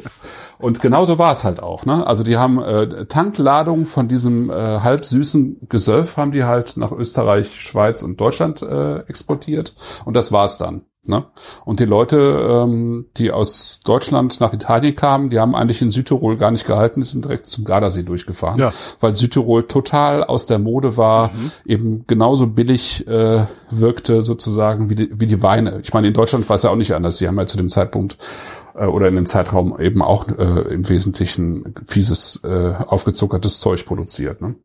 [0.60, 1.86] Und genauso war es halt auch.
[1.86, 2.06] Ne?
[2.06, 6.92] Also die haben äh, Tankladungen von diesem äh, halb süßen Gesöff haben die halt nach
[6.92, 9.74] Österreich, Schweiz und Deutschland äh, exportiert.
[10.06, 10.84] Und das war's dann.
[11.08, 11.26] Ne?
[11.66, 12.18] Und die Leute,
[12.50, 17.02] ähm, die aus Deutschland nach Italien kamen, die haben eigentlich in Südtirol gar nicht gehalten,
[17.02, 18.74] die sind direkt zum Gardasee durchgefahren, Ja.
[19.00, 21.32] weil Südtirol total aus der Mode war,
[21.66, 25.80] eben genauso billig äh, wirkte sozusagen wie die, wie die Weine.
[25.84, 27.18] Ich meine, in Deutschland war es ja auch nicht anders.
[27.18, 28.18] Sie haben ja zu dem Zeitpunkt
[28.76, 34.42] äh, oder in dem Zeitraum eben auch äh, im Wesentlichen fieses, äh, aufgezuckertes Zeug produziert.
[34.42, 34.56] Ne?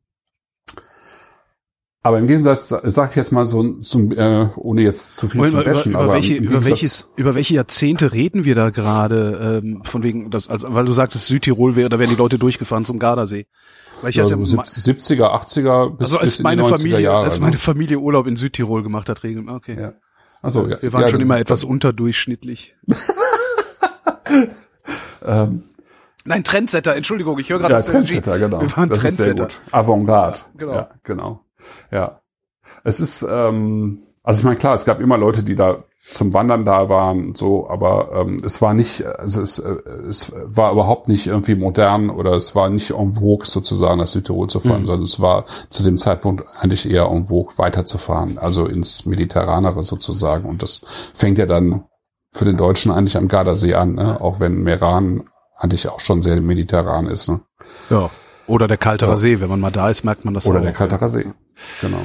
[2.05, 5.55] Aber im Gegensatz, sage ich jetzt mal so, zum, äh, ohne jetzt zu viel Moment
[5.55, 9.61] zu über, bashen, über, aber welche, über, welches, über welche Jahrzehnte reden wir da gerade?
[9.65, 12.85] Ähm, von wegen, das, also, weil du sagtest, Südtirol wäre, da wären die Leute durchgefahren
[12.85, 13.47] zum Gardasee.
[14.01, 16.63] Weil ich ja, das so ja, ma- 70er, 80er bis, also bis als in meine
[16.63, 17.25] die 90er Familie, Jahre.
[17.25, 17.45] als ne?
[17.45, 19.49] meine Familie Urlaub in Südtirol gemacht hat, regeln.
[19.49, 19.81] Okay.
[19.81, 19.93] Ja.
[20.43, 22.75] Also, wir waren schon immer etwas unterdurchschnittlich.
[25.25, 25.63] Ähm,
[26.25, 28.61] Nein, Trendsetter, Entschuldigung, ich höre gerade Ja, das Trendsetter, genau.
[28.61, 29.61] Wir waren das ist sehr Trendsetter.
[29.65, 29.73] gut.
[29.73, 30.41] Avantgarde.
[30.57, 30.73] Genau.
[30.75, 31.41] Ja, genau.
[31.91, 32.21] Ja.
[32.85, 36.65] Es ist, ähm, also ich meine, klar, es gab immer Leute, die da zum Wandern
[36.65, 39.77] da waren, und so, aber ähm, es war nicht, also es, äh,
[40.09, 44.49] es war überhaupt nicht irgendwie modern oder es war nicht en vogue sozusagen nach Südtirol
[44.49, 49.07] zu fahren, sondern es war zu dem Zeitpunkt eigentlich eher en vogue weiterzufahren, also ins
[49.07, 50.49] Mediterranere sozusagen.
[50.49, 50.83] Und das
[51.15, 51.85] fängt ja dann
[52.33, 54.21] für den Deutschen eigentlich am Gardasee an, ne?
[54.21, 55.25] auch wenn Meran
[55.57, 57.29] eigentlich auch schon sehr mediterran ist.
[57.29, 57.41] Ne?
[57.91, 58.11] Ja.
[58.47, 60.65] Oder der Kalterer See, wenn man mal da ist, merkt man das Oder auch.
[60.65, 61.27] der Kalterer See.
[61.81, 62.05] Genau.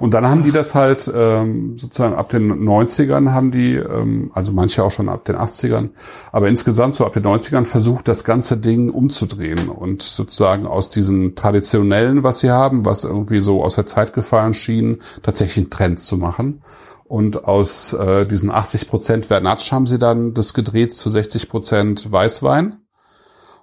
[0.00, 4.52] Und dann haben die das halt ähm, sozusagen ab den 90ern haben die, ähm, also
[4.52, 5.90] manche auch schon ab den 80ern,
[6.32, 11.36] aber insgesamt so ab den 90ern versucht, das ganze Ding umzudrehen und sozusagen aus diesem
[11.36, 16.00] traditionellen, was sie haben, was irgendwie so aus der Zeit gefallen schien, tatsächlich einen Trend
[16.00, 16.62] zu machen.
[17.04, 22.10] Und aus äh, diesen 80 Prozent Vernatsch haben sie dann das gedreht zu 60 Prozent
[22.10, 22.83] Weißwein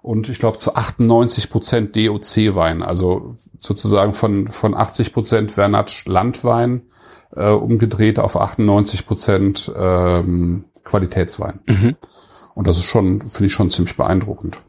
[0.01, 6.83] und ich glaube zu 98 Prozent DOC-Wein, also sozusagen von, von 80 Prozent Vernatsch Landwein
[7.35, 11.59] äh, umgedreht auf 98 Prozent ähm, Qualitätswein.
[12.55, 14.61] Und das ist schon, finde ich schon ziemlich beeindruckend.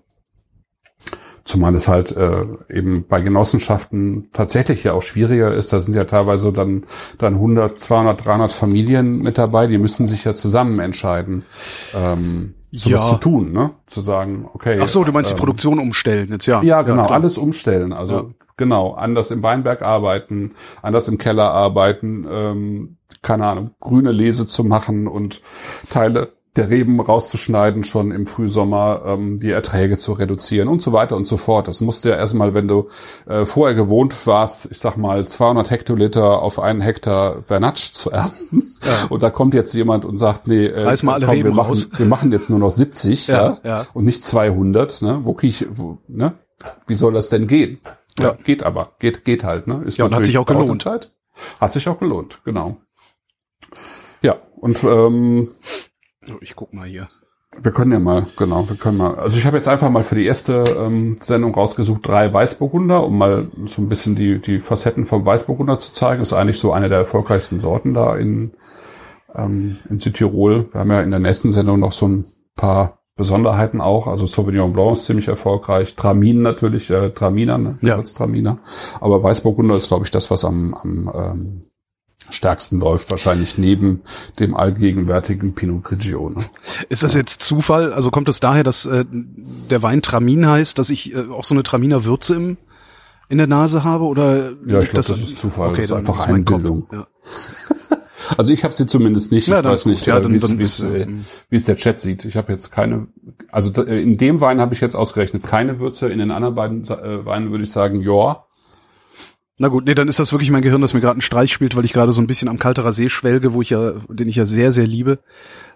[1.44, 5.72] Zumal es halt äh, eben bei Genossenschaften tatsächlich ja auch schwieriger ist.
[5.72, 6.84] Da sind ja teilweise dann,
[7.18, 9.66] dann 100, 200, 300 Familien mit dabei.
[9.66, 11.44] Die müssen sich ja zusammen entscheiden,
[11.94, 13.08] ähm, sowas Ja.
[13.08, 13.70] zu tun, ne?
[13.86, 14.78] Zu sagen, okay.
[14.80, 16.62] Ach so, du meinst die ähm, Produktion umstellen jetzt, ja.
[16.62, 17.12] ja, genau, klar.
[17.20, 17.92] alles umstellen.
[17.92, 18.24] Also Ja.
[18.56, 24.64] genau, anders im Weinberg arbeiten, anders im Keller arbeiten, ähm, keine Ahnung, grüne Lese zu
[24.64, 25.42] machen und
[25.90, 31.16] Teile der Reben rauszuschneiden schon im Frühsommer, ähm, die Erträge zu reduzieren und so weiter
[31.16, 31.66] und so fort.
[31.66, 32.88] Das musst du ja erstmal, wenn du
[33.26, 38.74] äh, vorher gewohnt warst, ich sag mal 200 Hektoliter auf einen Hektar Vernatsch zu ernten
[39.08, 41.88] und da kommt jetzt jemand und sagt, nee, äh, komm, wir machen, raus.
[41.96, 43.86] wir machen jetzt nur noch 70, Ja, ja, ja.
[43.94, 45.20] und nicht 200, ne?
[45.24, 46.34] Wo krieg ich, wo, ne?
[46.86, 47.80] Wie soll das denn gehen?
[48.18, 48.32] Ja, Ja.
[48.44, 49.82] geht aber, geht, geht halt, ne?
[49.86, 50.82] Ist Ja, und hat sich auch gelohnt.
[50.82, 51.10] Zeit.
[51.60, 52.76] Hat sich auch gelohnt, genau.
[54.20, 55.48] Ja, und ähm,
[56.40, 57.08] Ich guck mal hier.
[57.60, 59.16] wir können ja mal, genau, wir können mal.
[59.16, 63.18] Also ich habe jetzt einfach mal für die erste ähm, Sendung rausgesucht drei Weißburgunder, um
[63.18, 66.22] mal so ein bisschen die die Facetten vom Weißburgunder zu zeigen.
[66.22, 68.52] Ist eigentlich so eine der erfolgreichsten Sorten da in
[69.34, 70.68] ähm, in Südtirol.
[70.72, 72.24] Wir haben ja in der nächsten Sendung noch so ein
[72.56, 74.06] paar Besonderheiten auch.
[74.06, 77.78] Also Sauvignon Blanc ist ziemlich erfolgreich, Tramin natürlich, äh, Traminer, ne?
[77.82, 78.00] Ja.
[78.02, 78.58] Traminer.
[79.00, 81.64] Aber Weißburgunder ist, glaube ich, das, was am, am ähm,
[82.32, 84.02] stärksten läuft, wahrscheinlich neben
[84.38, 86.30] dem allgegenwärtigen Pinot Grigio.
[86.30, 86.44] Ne?
[86.88, 87.92] Ist das jetzt Zufall?
[87.92, 91.54] Also kommt es daher, dass äh, der Wein Tramin heißt, dass ich äh, auch so
[91.54, 92.56] eine Traminer Würze im
[93.28, 95.74] in der Nase habe oder Ja, ich liegt glaub, das ist Zufall.
[95.74, 96.28] Das ist einfach Kopf.
[96.28, 96.86] Einbildung.
[96.92, 97.06] Ja.
[98.36, 99.48] Also ich habe sie zumindest nicht.
[99.48, 100.86] Ja, ich weiß ist nicht, Ja, äh, wie es wie es,
[101.50, 102.24] ist, der Chat sieht.
[102.24, 103.08] Ich habe jetzt keine,
[103.50, 106.08] also äh, in dem Wein habe ich jetzt ausgerechnet keine Würze.
[106.08, 108.44] In den anderen beiden äh, Weinen würde ich sagen, ja.
[109.62, 111.76] Na gut, nee, dann ist das wirklich mein Gehirn, das mir gerade einen Streich spielt,
[111.76, 114.34] weil ich gerade so ein bisschen am Kalterer See schwelge, wo ich ja, den ich
[114.34, 115.20] ja sehr, sehr liebe.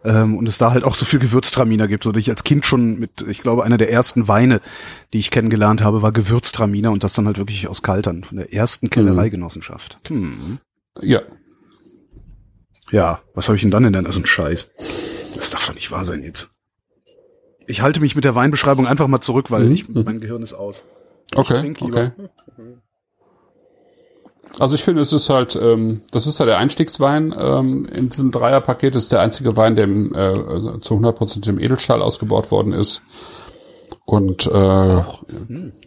[0.03, 2.67] Ähm, und es da halt auch so viel Gewürztraminer gibt, so dass ich als Kind
[2.67, 4.61] schon mit, ich glaube, einer der ersten Weine,
[5.13, 8.53] die ich kennengelernt habe, war Gewürztraminer und das dann halt wirklich aus Kaltern, von der
[8.53, 9.99] ersten Kellereigenossenschaft.
[10.09, 10.59] Hm.
[11.01, 11.23] Ja.
[12.91, 14.19] Ja, was habe ich denn dann in der Nase?
[14.19, 14.69] Ein Scheiß.
[15.37, 16.51] Das darf doch nicht wahr sein jetzt.
[17.69, 20.55] Ich halte mich mit der Weinbeschreibung einfach mal zurück, weil Mhm, ich, mein Gehirn ist
[20.55, 20.83] aus.
[21.37, 21.73] Okay.
[21.79, 22.11] okay.
[24.59, 28.31] Also ich finde, es ist halt, ähm, das ist ja der Einstiegswein ähm, in diesem
[28.31, 28.95] Dreierpaket.
[28.95, 33.03] Das ist der einzige Wein, der im, äh, zu 100% im Edelstahl ausgebaut worden ist.
[34.07, 35.03] Und äh,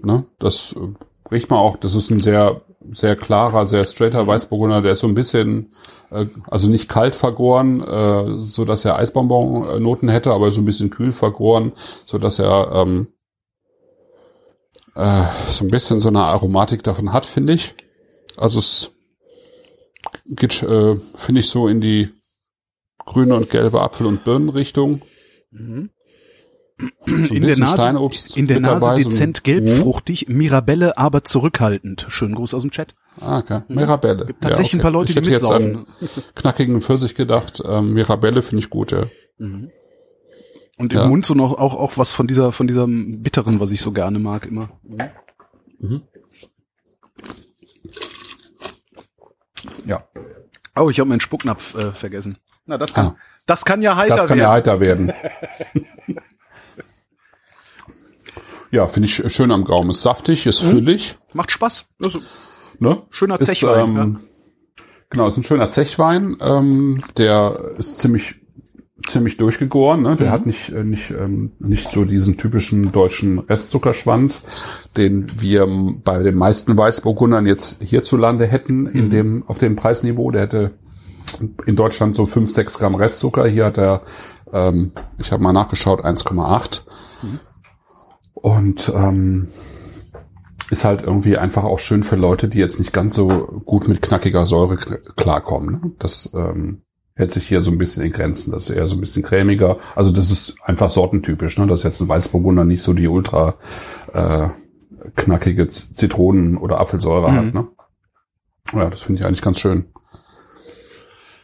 [0.02, 1.78] ne, das äh, riecht man auch.
[1.78, 4.82] Das ist ein sehr, sehr klarer, sehr straighter Weißburgunder.
[4.82, 5.72] Der ist so ein bisschen,
[6.12, 10.92] äh, also nicht kalt vergoren, äh, so dass er Eisbonbon-Noten hätte, aber so ein bisschen
[10.92, 11.72] kühl vergoren,
[12.06, 13.08] so dass er ähm,
[14.96, 17.76] äh, so ein bisschen so eine Aromatik davon hat, finde ich.
[18.38, 18.92] Also es
[20.26, 22.10] geht, äh, finde ich, so in die
[23.06, 25.02] grüne und gelbe Apfel- und Birnenrichtung.
[25.52, 27.90] So ein in der Nase,
[28.36, 29.44] in der Nase dabei, so dezent Mhm.
[29.44, 32.06] gelbfruchtig, Mirabelle aber zurückhaltend.
[32.08, 32.96] Schönen Gruß aus dem Chat.
[33.20, 33.62] Ah, okay.
[33.68, 34.24] Mirabelle.
[34.24, 34.28] Mhm.
[34.28, 35.76] Gibt tatsächlich ein paar Leute, ich die hätte jetzt mitsaufen.
[35.76, 35.86] an
[36.36, 37.62] knackigen Pfirsich gedacht.
[37.66, 39.08] Ähm, Mirabelle finde ich gut, ja.
[39.40, 39.72] Und
[40.78, 41.08] im Ja.
[41.08, 44.20] Mund so noch auch, auch was von dieser, von diesem Bitteren, was ich so gerne
[44.20, 44.70] mag immer.
[49.86, 50.04] Ja.
[50.76, 52.38] Oh, ich habe meinen Spucknapf äh, vergessen.
[52.66, 53.16] Na, das kann, Ah.
[53.46, 54.48] das kann ja heiter Das kann werden.
[54.48, 55.14] ja heiter werden.
[58.72, 59.90] ja, finde ich schön am Gaumen.
[59.90, 60.70] Ist saftig, ist Mhm.
[60.70, 61.18] füllig.
[61.34, 61.86] Macht Spaß.
[62.04, 62.22] Also,
[62.82, 63.02] Ne?
[63.10, 64.20] Schöner Ist, Zechwein, Ähm,
[65.10, 66.38] Genau, ist ein schöner Zechwein.
[66.40, 68.36] Ähm, der ist ziemlich
[69.08, 70.02] ziemlich durchgegoren.
[70.02, 70.16] Ne?
[70.16, 70.32] Der mhm.
[70.32, 74.46] hat nicht, äh, nicht, ähm, nicht so diesen typischen deutschen Restzuckerschwanz,
[74.98, 75.68] den wir
[76.04, 79.10] bei den meisten Weißburgundern jetzt hierzulande hätten, in mhm.
[79.10, 80.32] dem, auf dem Preisniveau.
[80.32, 80.72] Der hätte
[81.66, 83.48] in Deutschland so 5, 6 Gramm Restzucker.
[83.48, 84.02] Hier hat er,
[84.52, 86.82] ähm, ich habe mal nachgeschaut, 1,8.
[87.22, 87.40] Mhm.
[88.34, 89.48] Und ähm,
[90.70, 94.02] ist halt irgendwie einfach auch schön für Leute, die jetzt nicht ganz so gut mit
[94.02, 95.72] knackiger Säure klarkommen.
[95.72, 95.92] Ne?
[96.00, 96.84] Das ähm,
[97.20, 98.54] hält sich hier so ein bisschen in Grenzen.
[98.54, 99.76] Das ist eher so ein bisschen cremiger.
[99.94, 101.58] Also das ist einfach sortentypisch.
[101.58, 101.68] Ne?
[101.68, 103.56] Das ist jetzt ein Weißburgunder nicht so die ultra
[104.14, 104.48] äh,
[105.18, 107.36] knackige Zitronen- oder Apfelsäure mhm.
[107.36, 107.54] hat.
[107.54, 107.68] Ne?
[108.74, 109.90] Ja, das finde ich eigentlich ganz schön.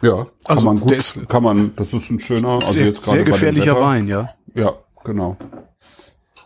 [0.02, 3.04] Ja, kann also man gut, ist, kann man, das ist ein schöner, also sehr, jetzt
[3.04, 4.30] gerade sehr gefährlicher Wein, ja.
[4.54, 5.36] Ja, genau.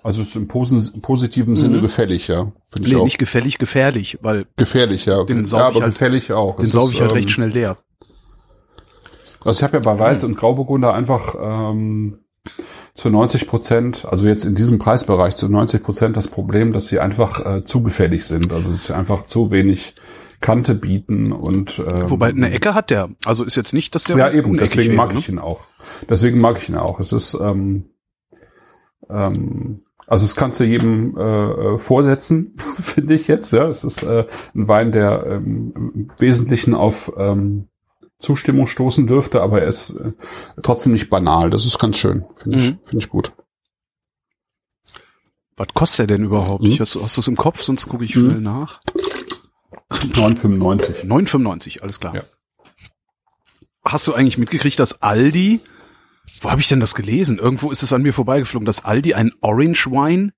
[0.02, 1.82] Also ist im posi positiven Sinne mhm.
[1.82, 2.52] gefällig, ja.
[2.76, 3.04] Nee, ich auch.
[3.04, 4.48] nicht gefällig, gefährlich, weil.
[4.56, 5.24] Gefährlich, ja.
[5.26, 6.56] Den ja, aber halt, gefällig auch.
[6.56, 7.76] Den sauge ich halt ähm, recht schnell leer.
[9.43, 10.30] Also ich habe ja bei Weiß mhm.
[10.30, 12.19] und Grauburgunder einfach ähm,
[12.93, 16.99] zu 90 Prozent, also jetzt in diesem Preisbereich zu 90 Prozent das Problem, dass sie
[16.99, 18.54] einfach äh, zu gefällig sind.
[18.54, 19.95] Also es ist einfach zu wenig
[20.41, 23.10] Kante bieten und ähm, wobei eine Ecke hat der.
[23.25, 24.56] Also ist jetzt nicht, dass der ja eben.
[24.56, 25.36] Deswegen mag wäre, ich ne?
[25.36, 25.67] ihn auch.
[26.10, 26.99] Deswegen mag ich ihn auch.
[26.99, 27.89] Es ist ähm,
[29.10, 33.52] ähm, also es kannst du jedem äh, äh vorsetzen, finde ich jetzt.
[33.52, 34.25] Ja, es ist äh,
[34.56, 37.67] ein Wein, der ähm, im Wesentlichen auf ähm,
[38.19, 40.12] Zustimmung stoßen dürfte, aber er ist äh,
[40.62, 41.49] trotzdem nicht banal.
[41.49, 42.79] Das ist ganz schön, finde ich, mhm.
[42.84, 43.34] finde ich gut.
[45.55, 46.63] Was kostet er denn überhaupt?
[46.63, 46.79] Mhm.
[46.79, 47.62] Hast, hast du es im Kopf?
[47.62, 48.43] Sonst gucke ich schnell mhm.
[48.43, 48.82] nach.
[49.91, 51.05] 9,95.
[51.05, 52.15] 9,95, alles klar.
[52.15, 52.23] Ja.
[53.86, 55.62] Hast du eigentlich mitgekriegt, dass Aldi
[56.41, 57.38] wo habe ich denn das gelesen?
[57.38, 60.34] Irgendwo ist es an mir vorbeigeflogen, dass Aldi ein Orange Wine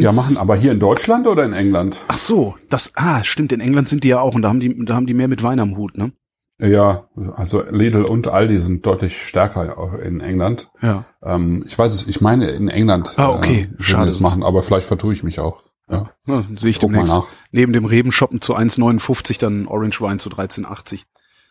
[0.00, 2.00] ja, machen, aber hier in Deutschland oder in England?
[2.08, 4.84] Ach so, das, ah, stimmt, in England sind die ja auch und da haben die,
[4.84, 6.12] da haben die mehr mit Wein am Hut, ne?
[6.58, 10.70] Ja, also Lidl und Aldi sind deutlich stärker in England.
[10.80, 11.04] Ja.
[11.22, 13.14] Ähm, ich weiß es, ich meine in England.
[13.16, 13.68] Ah, okay.
[13.78, 14.06] Äh, Schade.
[14.06, 15.64] das machen, aber vielleicht vertue ich mich auch.
[15.90, 16.10] Ja.
[16.26, 17.16] ja sehe ich, ich demnächst.
[17.50, 21.00] Neben dem Rebenshoppen zu 1,59 dann Orange Wine zu 13,80.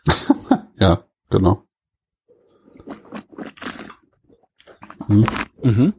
[0.75, 1.63] ja, genau.
[5.07, 5.25] Hm.
[5.63, 5.93] Mhm.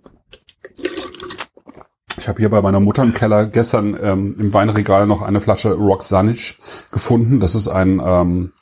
[2.22, 5.74] Ich habe hier bei meiner Mutter im Keller gestern ähm, im Weinregal noch eine Flasche
[5.74, 6.56] Roxanic
[6.92, 7.40] gefunden.
[7.40, 8.52] Das ist ein ähm,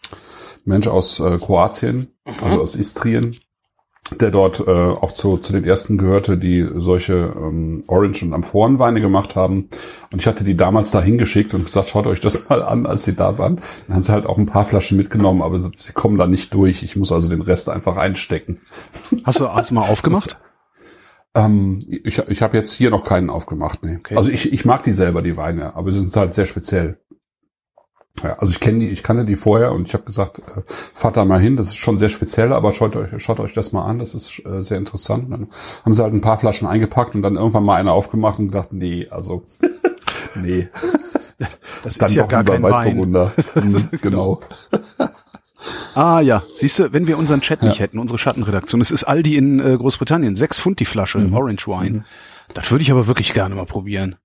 [0.65, 2.09] Mensch aus äh, Kroatien,
[2.43, 3.37] also aus Istrien,
[4.19, 9.03] der dort äh, auch zu, zu den ersten gehörte, die solche ähm, Orange- und Amphorenweine
[9.03, 9.69] gemacht haben.
[10.11, 13.05] Und ich hatte die damals da hingeschickt und gesagt, schaut euch das mal an, als
[13.05, 13.61] sie da waren.
[13.87, 16.83] Dann haben sie halt auch ein paar Flaschen mitgenommen, aber sie kommen da nicht durch.
[16.83, 18.59] Ich muss also den Rest einfach einstecken.
[19.25, 20.39] Hast du, hast du mal aufgemacht?
[21.35, 23.85] Ähm, ich ich habe jetzt hier noch keinen aufgemacht.
[23.85, 23.97] Nee.
[23.99, 24.17] Okay.
[24.17, 26.99] Also ich, ich mag die selber, die Weine, aber sie sind halt sehr speziell.
[28.23, 31.17] Ja, also ich kenne die, ich kannte die vorher und ich habe gesagt, äh, fahrt
[31.17, 33.85] da mal hin, das ist schon sehr speziell, aber schaut euch, schaut euch das mal
[33.85, 35.33] an, das ist äh, sehr interessant.
[35.33, 35.49] Dann
[35.85, 38.73] haben sie halt ein paar Flaschen eingepackt und dann irgendwann mal eine aufgemacht und gedacht,
[38.73, 39.45] nee, also
[40.35, 40.69] nee.
[41.83, 43.33] Das dann ist ja gar kein Weißburgunder.
[43.55, 43.89] Wein.
[44.03, 44.41] genau.
[45.95, 47.85] Ah ja, siehst du, wenn wir unseren Chat nicht ja.
[47.85, 51.35] hätten, unsere Schattenredaktion, es ist Aldi in äh, Großbritannien, sechs Pfund die Flasche mhm.
[51.35, 51.99] Orange Wine.
[51.99, 52.05] Mhm.
[52.55, 54.17] Das würde ich aber wirklich gerne mal probieren.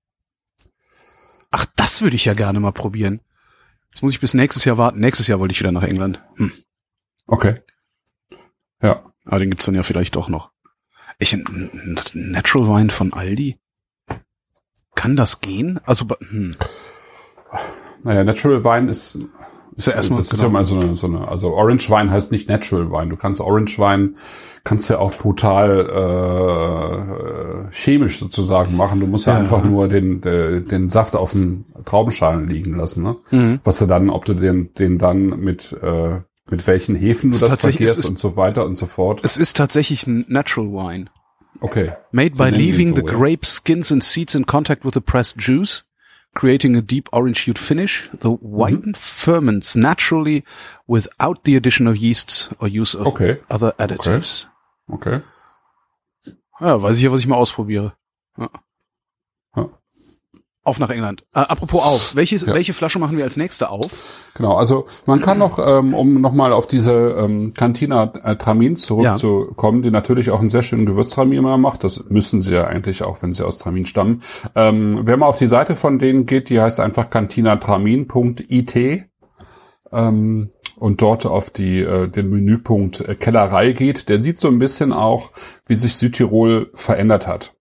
[1.50, 3.20] Ach, das würde ich ja gerne mal probieren.
[3.90, 4.98] Jetzt muss ich bis nächstes Jahr warten.
[4.98, 6.22] Nächstes Jahr wollte ich wieder nach England.
[6.36, 6.52] Hm.
[7.26, 7.62] Okay.
[8.82, 9.04] Ja.
[9.24, 10.50] Aber den gibt's dann ja vielleicht doch noch.
[11.18, 11.36] Ich,
[12.12, 13.58] Natural Wine von Aldi?
[14.94, 15.80] Kann das gehen?
[15.86, 16.56] Also, hm.
[18.02, 19.18] Naja, Natural Wine ist
[19.76, 20.36] ist ja erstmal, das genau.
[20.36, 20.58] ist ja genau.
[20.58, 23.10] mal so eine, so eine, also Orange Wein heißt nicht Natural Wein.
[23.10, 24.16] Du kannst Orange Wein,
[24.64, 29.00] kannst ja auch total äh, chemisch sozusagen machen.
[29.00, 29.70] Du musst ja, ja einfach ja.
[29.70, 33.02] nur den, den, den Saft auf den Traubenschalen liegen lassen.
[33.02, 33.16] Ne?
[33.30, 33.60] Mhm.
[33.64, 37.56] Was du dann, ob du den, den dann mit äh, mit welchen Hefen du das
[37.56, 39.20] verkehrst ist, und so weiter und so fort.
[39.24, 41.06] Es ist tatsächlich ein Natural Wine.
[41.60, 41.92] Okay.
[42.12, 43.12] Made by leaving so, the ja.
[43.12, 45.84] grape skins and seeds in contact with the pressed juice
[46.36, 48.08] creating a deep orange hued finish.
[48.12, 48.96] The wine mhm.
[48.96, 50.44] ferments naturally
[50.86, 53.40] without the addition of yeasts or use of okay.
[53.50, 54.46] other additives.
[54.92, 55.16] Okay.
[55.16, 55.22] okay.
[56.60, 57.92] Ja, weiß ich ja, was ich mal ausprobiere.
[58.38, 58.48] Ja.
[60.66, 61.22] Auf nach England.
[61.32, 62.52] Äh, apropos auf, welche, ja.
[62.52, 63.92] welche Flasche machen wir als nächste auf?
[64.34, 69.78] Genau, also man kann noch, ähm, um nochmal auf diese ähm, Cantina äh, Tramin zurückzukommen,
[69.78, 69.84] ja.
[69.84, 71.84] die natürlich auch einen sehr schönen Gewürztramin macht.
[71.84, 74.22] Das müssen sie ja eigentlich auch, wenn sie aus Tramin stammen.
[74.56, 79.04] Ähm, wer mal auf die Seite von denen geht, die heißt einfach cantinatramin.it
[79.92, 84.58] ähm, und dort auf die äh, den Menüpunkt äh, Kellerei geht, der sieht so ein
[84.58, 85.30] bisschen auch,
[85.68, 87.55] wie sich Südtirol verändert hat.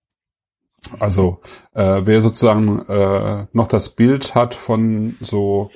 [1.00, 1.40] Also
[1.74, 5.72] äh, wer sozusagen äh, noch das Bild hat von so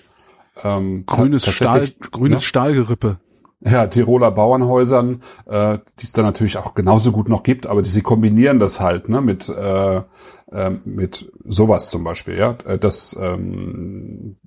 [0.64, 2.46] ähm, grünes Stahl, grünes ne?
[2.46, 3.18] Stahlgerippe.
[3.62, 7.90] ja, Tiroler Bauernhäusern, äh, die es dann natürlich auch genauso gut noch gibt, aber die,
[7.90, 10.02] sie kombinieren das halt ne, mit, äh,
[10.52, 12.58] äh, mit sowas zum Beispiel, ja.
[12.66, 14.38] Äh, Das, ähm,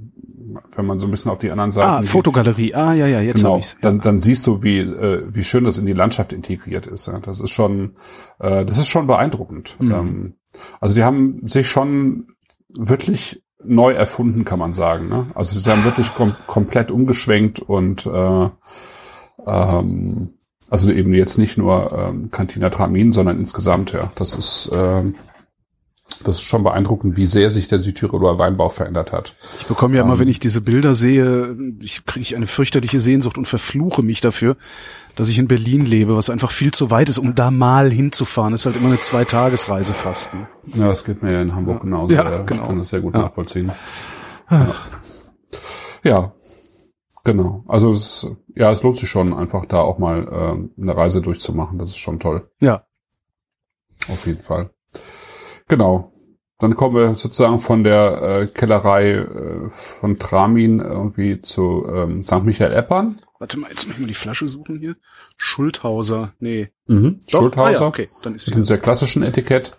[0.77, 1.88] wenn man so ein bisschen auf die anderen Seiten.
[1.88, 2.75] Ah, geht, Fotogalerie.
[2.75, 3.72] Ah, ja, ja, jetzt genau, ich's.
[3.72, 3.79] Ja.
[3.83, 7.07] dann, dann siehst du, wie, äh, wie schön das in die Landschaft integriert ist.
[7.07, 7.18] Ja.
[7.20, 7.94] Das ist schon,
[8.38, 9.77] äh, das ist schon beeindruckend.
[9.81, 9.92] Mhm.
[9.92, 10.35] Ähm,
[10.81, 12.29] also die haben sich schon
[12.69, 15.09] wirklich neu erfunden, kann man sagen.
[15.09, 15.27] Ne?
[15.35, 18.49] Also sie haben wirklich kom komplett umgeschwenkt und äh,
[19.47, 20.35] ähm,
[20.69, 24.11] also eben jetzt nicht nur ähm, Cantina Tramin, sondern insgesamt, ja.
[24.17, 25.17] Das ist ähm,
[26.25, 29.35] das ist schon beeindruckend, wie sehr sich der Südtiroler Weinbau verändert hat.
[29.59, 30.21] Ich bekomme ja immer, Ähm.
[30.21, 34.57] wenn ich diese Bilder sehe, ich kriege eine fürchterliche Sehnsucht und verfluche mich dafür,
[35.16, 38.55] dass ich in Berlin lebe, was einfach viel zu weit ist, um da mal hinzufahren.
[38.55, 40.33] ist halt immer eine Zweitagesreise fast.
[40.35, 40.46] Ne?
[40.75, 42.14] Ja, das geht mir ja in Hamburg genauso.
[42.14, 42.62] Ja, Ja, genau.
[42.62, 43.22] Ich kann das sehr gut Ja.
[43.22, 43.70] nachvollziehen.
[44.51, 44.75] Ja.
[46.05, 46.33] ja,
[47.25, 47.64] genau.
[47.68, 51.79] Also es, ja, es lohnt sich schon, einfach da auch mal ähm, eine Reise durchzumachen.
[51.79, 52.51] Das ist schon toll.
[52.61, 52.87] Ja.
[54.09, 54.70] Auf jeden Fall.
[55.68, 56.12] Genau.
[56.59, 62.44] Dann kommen wir sozusagen von der äh, Kellerei äh, von Tramin irgendwie zu ähm, St.
[62.44, 63.20] Michael Eppern.
[63.42, 64.94] Warte mal, jetzt muss ich mal die Flasche suchen hier.
[65.37, 66.33] Schulthauser.
[66.38, 66.70] Nee.
[66.87, 67.18] Mhm.
[67.28, 67.40] Doch?
[67.40, 67.81] Schulthauser.
[67.81, 68.61] Ah, ja, okay, dann ist mit sie.
[68.61, 69.76] dem sehr klassischen Etikett.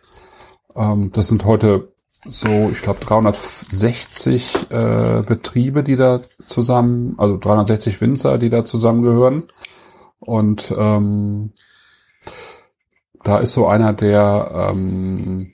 [0.76, 1.93] Ähm, das sind heute
[2.26, 9.43] so, ich glaube, 360 äh, Betriebe, die da zusammen, also 360 Winzer, die da zusammengehören.
[10.19, 11.54] Und ähm,
[13.23, 15.54] da ist so einer der ähm,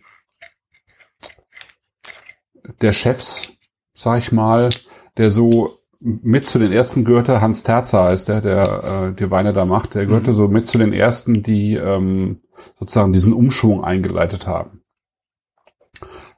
[2.82, 3.52] der Chefs,
[3.93, 4.69] sag ich mal,
[5.17, 9.54] der so mit zu den ersten gehörte, Hans Terzer heißt der, der äh, die Weine
[9.54, 10.36] da macht, der gehörte Mhm.
[10.36, 12.42] so mit zu den ersten, die ähm,
[12.80, 14.82] sozusagen diesen Umschwung eingeleitet haben.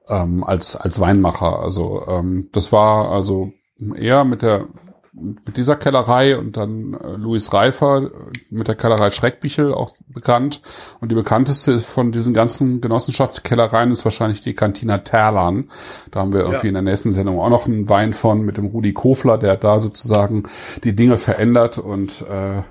[0.08, 1.60] Ähm, als, als Weinmacher.
[1.60, 3.54] Also ähm, das war also
[3.96, 4.68] eher mit der
[5.14, 8.10] mit dieser Kellerei und dann äh, Louis Reifer äh,
[8.50, 10.62] mit der Kellerei Schreckbichel auch bekannt.
[11.02, 15.70] Und die bekannteste von diesen ganzen Genossenschaftskellereien ist wahrscheinlich die Cantina Terlan.
[16.12, 16.70] Da haben wir irgendwie Ja.
[16.70, 19.80] in der nächsten Sendung auch noch einen Wein von mit dem Rudi Kofler, der da
[19.80, 20.44] sozusagen
[20.84, 22.62] die Dinge verändert und äh,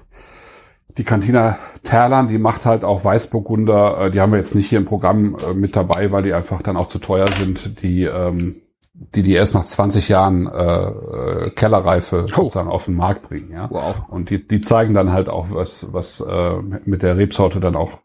[0.99, 4.01] die Cantina Terlan, die macht halt auch Weißburgunder.
[4.07, 6.63] Äh, die haben wir jetzt nicht hier im Programm äh, mit dabei, weil die einfach
[6.63, 7.83] dann auch zu teuer sind.
[7.83, 8.57] Die ähm,
[9.01, 13.69] die die erst nach 20 Jahren äh, äh, Kellerreife sozusagen auf den Markt bringen, ja.
[13.71, 14.03] Wow.
[14.09, 18.01] Und die, die zeigen dann halt auch, was, was äh, mit der Rebsorte dann auch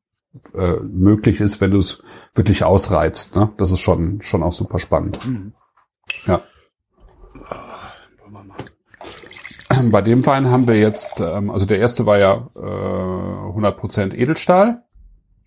[0.53, 2.01] äh, möglich ist, wenn du es
[2.34, 3.36] wirklich ausreizt.
[3.36, 3.51] Ne?
[3.58, 5.19] Das ist schon, schon auch super spannend.
[5.25, 5.53] Mhm.
[6.25, 6.41] Ja.
[9.91, 14.84] Bei dem Wein haben wir jetzt, ähm, also der erste war ja äh, 100% Edelstahl.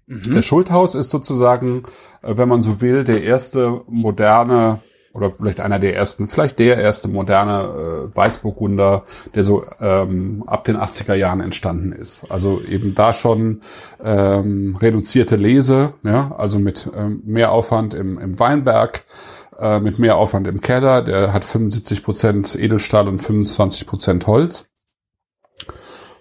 [0.07, 0.33] Mhm.
[0.35, 1.85] Der Schulthaus ist sozusagen,
[2.23, 4.81] äh, wenn man so will, der erste moderne
[5.19, 9.05] oder vielleicht einer der ersten, vielleicht der erste moderne äh, Weißburgunder,
[9.35, 12.31] der so ähm, ab den 80er Jahren entstanden ist.
[12.31, 13.61] Also eben da schon
[14.03, 19.05] ähm, reduzierte Lese, ja, also mit ähm, mehr Aufwand im, im Weinberg,
[19.59, 21.03] äh, mit mehr Aufwand im Keller.
[21.03, 24.71] Der hat 75 Prozent Edelstahl und 25 Prozent Holz.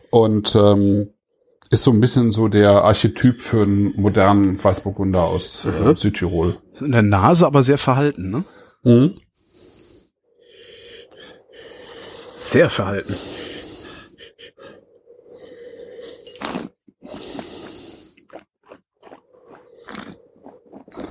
[0.10, 1.10] Und ähm,
[1.70, 6.58] ist so ein bisschen so der Archetyp für einen modernen Weißburgunder aus äh, Südtirol.
[6.80, 8.46] In der Nase aber sehr verhalten, ne?
[8.84, 9.20] Mhm.
[12.38, 13.16] Sehr verhalten.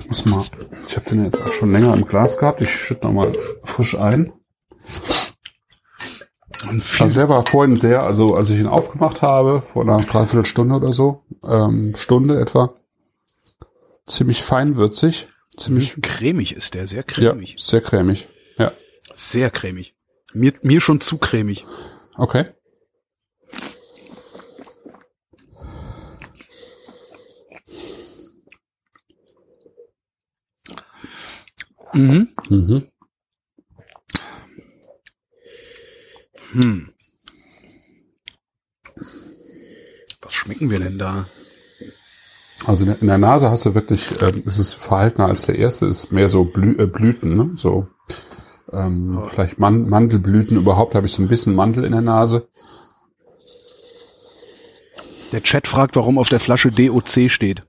[0.07, 0.45] Muss mal,
[0.87, 2.61] ich habe den jetzt auch schon länger im Glas gehabt.
[2.61, 4.31] Ich schütte noch mal frisch ein.
[6.69, 10.01] Und viel, Also der war vorhin sehr, also als ich ihn aufgemacht habe, vor einer
[10.01, 12.73] Dreiviertelstunde oder so, ähm, Stunde etwa,
[14.05, 15.27] ziemlich feinwürzig,
[15.57, 17.55] ziemlich, cremig ist der, sehr ja, cremig.
[17.57, 18.27] sehr cremig.
[18.57, 18.71] Ja,
[19.13, 19.95] Sehr cremig.
[20.33, 21.65] Mir, mir schon zu cremig.
[22.15, 22.45] okay.
[31.93, 32.29] Mhm.
[32.49, 32.87] Mhm.
[36.51, 36.93] Hm.
[40.21, 41.27] Was schmecken wir denn da?
[42.65, 46.11] Also in der- Nase hast du wirklich, ähm, ist es verhaltener als der erste, ist
[46.11, 47.49] mehr so Blü äh, Blüten, ne?
[47.51, 47.87] so
[48.73, 52.49] ähm, vielleicht Man Mandelblüten überhaupt, habe ich so ein bisschen Mandel in der Nase.
[55.31, 57.63] Der Chat fragt, warum auf der Flasche DOC steht.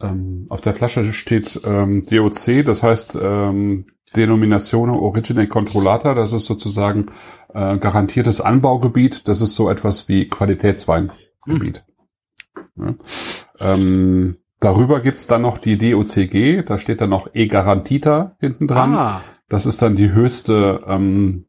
[0.00, 3.86] Ähm, auf der Flasche steht ähm, DOC, das heißt ähm,
[4.16, 7.06] Denominazione Origine Controllata, das ist sozusagen
[7.52, 11.84] äh, garantiertes Anbaugebiet, das ist so etwas wie Qualitätsweingebiet.
[12.76, 12.94] Ja.
[13.60, 18.94] Ähm, darüber gibt's dann noch die DOCG, da steht dann noch E-Garantita hinten dran.
[18.94, 21.46] Ah, Das ist dann die höchste, ähm,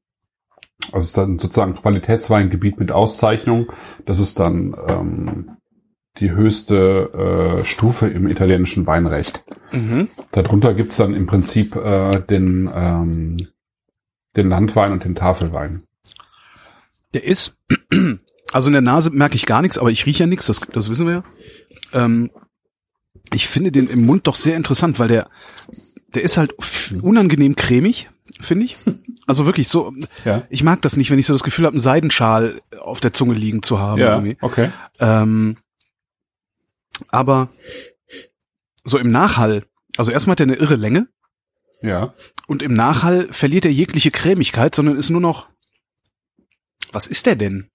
[0.91, 3.71] Also ist dann sozusagen Qualitätsweingebiet mit Auszeichnung.
[4.05, 5.57] Das ist dann ähm,
[6.17, 9.43] die höchste äh, Stufe im italienischen Weinrecht.
[9.71, 10.09] Mhm.
[10.31, 13.47] Darunter gibt's dann im Prinzip äh, den, ähm,
[14.35, 15.83] den Landwein und den Tafelwein.
[17.13, 17.57] Der ist,
[18.51, 20.89] also in der Nase merke ich gar nichts, aber ich rieche ja nichts, das, das
[20.89, 21.23] wissen wir ja.
[21.93, 22.31] Ähm,
[23.33, 25.29] ich finde den im Mund doch sehr interessant, weil der,
[26.13, 26.53] der ist halt
[27.01, 28.77] unangenehm cremig, finde ich.
[29.27, 29.91] Also wirklich so,
[30.23, 30.43] Ja.
[30.49, 33.33] ich mag das nicht, wenn ich so das Gefühl habe, einen Seidenschal auf der Zunge
[33.33, 33.99] liegen zu haben.
[33.99, 34.37] irgendwie.
[34.41, 34.69] okay.
[34.99, 35.57] Ähm,
[37.09, 37.49] aber
[38.83, 39.63] so im Nachhall,
[39.97, 41.07] also erstmal hat er eine irre Länge
[41.81, 42.13] Ja.
[42.47, 45.47] und im Nachhall verliert er jegliche Cremigkeit, sondern ist nur noch,
[46.91, 47.69] was ist der denn?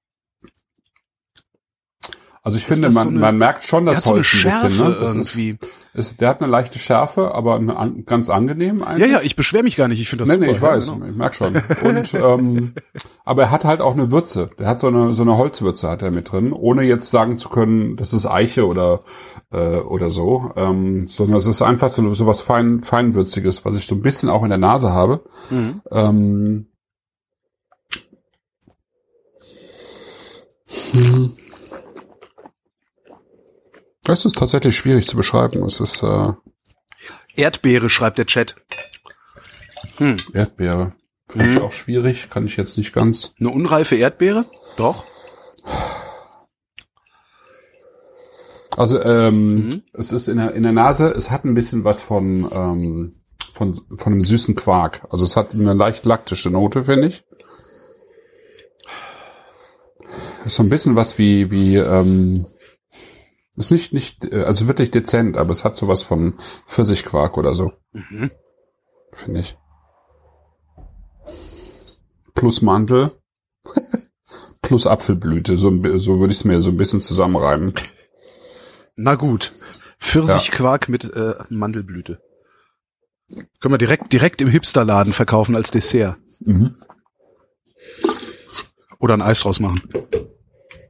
[2.42, 4.42] Also ich Ist finde, man, so eine- man merkt schon das hat so Holz ein
[4.44, 4.78] bisschen.
[4.78, 4.96] Ne?
[4.98, 5.58] Das ist, irgendwie.
[5.92, 9.10] ist, der hat eine leichte Schärfe, aber eine, an, ganz angenehm Ja, eigentlich.
[9.12, 10.46] ja, ich beschwere mich gar nicht, ich finde das Nee, super.
[10.46, 11.06] nee, ich ja, weiß, genau.
[11.06, 11.56] ich merk schon.
[11.82, 12.74] Und, ähm,
[13.26, 14.48] aber er hat halt auch eine Würze.
[14.58, 17.50] Der hat so eine, so eine Holzwürze hat er mit drin, ohne jetzt sagen zu
[17.50, 19.02] können, das ist Eiche oder,
[19.52, 23.86] äh, oder so, ähm, sondern es ist einfach so, so was fein, feinwürziges, was ich
[23.86, 25.24] so ein bisschen auch in der Nase habe.
[25.50, 25.82] Mhm.
[25.92, 26.66] Ähm,
[30.92, 31.32] hm.
[34.10, 35.62] Das ist tatsächlich schwierig zu beschreiben.
[35.64, 36.32] Es ist äh,
[37.36, 38.56] Erdbeere, schreibt der Chat.
[39.98, 40.16] Hm.
[40.32, 40.94] Erdbeere.
[41.28, 41.56] Finde Mhm.
[41.56, 43.34] ich auch schwierig, kann ich jetzt nicht ganz.
[43.38, 44.46] Eine unreife Erdbeere?
[44.76, 45.04] Doch.
[48.76, 49.82] Also ähm, Mhm.
[49.92, 53.14] es ist in der, in der Nase, es hat ein bisschen was von, ähm,
[53.52, 55.02] von, von einem süßen Quark.
[55.10, 57.22] Also es hat eine leicht laktische Note, finde ich.
[60.44, 62.46] Ist so ein bisschen was wie, wie, ähm,
[63.56, 66.34] ist nicht, nicht, äh, also wirklich dezent, aber es hat sowas von
[66.66, 68.30] Pfirsichquark oder so, Mhm.
[69.12, 69.56] finde ich.
[72.34, 73.10] Plus Mandel.
[74.62, 77.74] Plus Apfelblüte, so, so würde ich es mir so ein bisschen zusammenreimen.
[78.96, 79.52] Na gut.
[79.98, 82.22] Pfirsichquark mit äh, Mandelblüte.
[83.60, 86.16] Können wir direkt, direkt im Hipsterladen verkaufen als Dessert.
[86.40, 86.76] Mhm.
[88.98, 89.80] Oder ein Eis draus machen.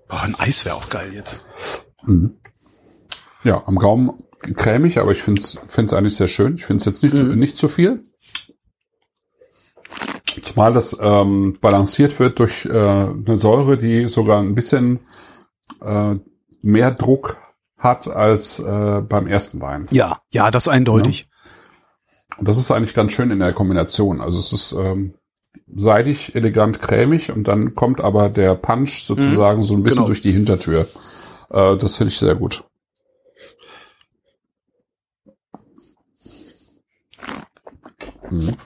[0.08, 1.44] Boah, ein Eis wäre auch geil jetzt.
[2.04, 2.39] Mhm.
[3.44, 4.12] Ja, am Gaumen
[4.54, 6.54] cremig, aber ich finde es eigentlich sehr schön.
[6.54, 8.02] Ich finde es jetzt nicht, zu, nicht zu viel.
[10.42, 15.00] Zumal das ähm, balanciert wird durch äh, eine Säure, die sogar ein bisschen
[15.82, 16.14] äh,
[16.62, 17.36] mehr Druck
[17.76, 19.88] hat als äh, beim ersten Wein.
[19.90, 21.26] Ja, ja, das eindeutig.
[22.38, 24.20] Und das ist eigentlich ganz schön in der Kombination.
[24.20, 25.14] Also es ist ähm,
[25.74, 30.06] seidig, elegant, cremig und dann kommt aber der Punch sozusagen so ein bisschen Genau.
[30.06, 30.86] durch die Hintertür.
[31.50, 32.64] Äh, das finde ich sehr gut.
[38.30, 38.56] Mhm.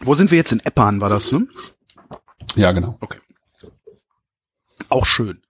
[0.00, 1.46] Wo sind wir jetzt in Eppan, war das, ne?
[2.56, 2.98] Ja, genau.
[4.88, 5.40] Auch schön.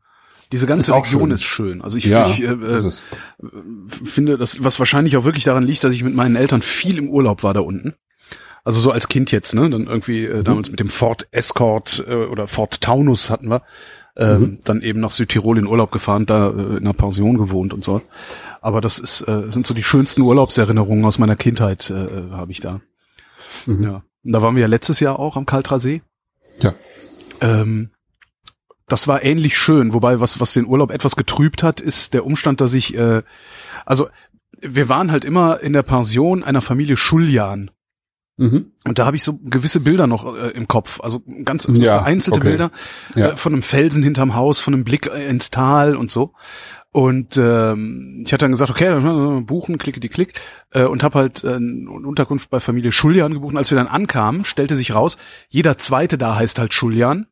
[0.50, 1.30] Diese ganze Ist auch Region schön.
[1.32, 1.82] ist schön.
[1.82, 2.80] Also ich, ja, ich äh, äh,
[4.04, 7.10] finde, das, was wahrscheinlich auch wirklich daran liegt, dass ich mit meinen Eltern viel im
[7.10, 7.94] Urlaub war da unten.
[8.64, 9.68] Also so als Kind jetzt, ne?
[9.68, 10.36] Dann irgendwie Mhm.
[10.40, 13.62] äh, damals mit dem Ford Escort äh, oder Ford Taunus hatten wir.
[14.16, 14.58] Ähm, Mhm.
[14.64, 18.00] Dann eben nach Südtirol in Urlaub gefahren, da äh, in einer Pension gewohnt und so.
[18.62, 22.50] Aber das ist, äh, sind so die schönsten Urlaubserinnerungen aus meiner Kindheit, äh, äh, habe
[22.50, 22.80] ich da.
[23.68, 23.82] Mhm.
[23.84, 24.02] Ja.
[24.24, 26.02] Und da waren wir ja letztes Jahr auch am Kaltrer See.
[26.60, 26.74] Ja.
[27.40, 27.90] Ähm,
[28.88, 32.60] das war ähnlich schön, wobei was, was den Urlaub etwas getrübt hat, ist der Umstand,
[32.60, 33.22] dass ich, äh,
[33.84, 34.08] also
[34.60, 37.70] wir waren halt immer in der Pension einer Familie Schuljan.
[38.38, 38.72] Mhm.
[38.84, 41.98] Und da habe ich so gewisse Bilder noch äh, im Kopf, also ganz so Ja,
[41.98, 42.48] vereinzelte okay.
[42.50, 42.70] Bilder
[43.14, 43.30] Ja.
[43.30, 46.32] äh, von einem Felsen hinterm Haus, von einem Blick äh, ins Tal und so.
[46.90, 51.18] Und ähm, ich hatte dann gesagt, okay, dann buchen, klicke die Klick äh, und habe
[51.18, 53.52] halt äh, eine Unterkunft bei Familie Schuljan gebucht.
[53.52, 55.18] Und als wir dann ankamen, stellte sich raus,
[55.48, 57.26] jeder zweite da heißt halt Schuljan.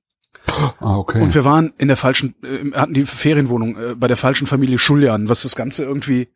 [0.78, 1.22] Ah, okay.
[1.22, 4.78] Und wir waren in der falschen, äh, hatten die Ferienwohnung äh, bei der falschen Familie
[4.78, 6.28] Schuljan, was das Ganze irgendwie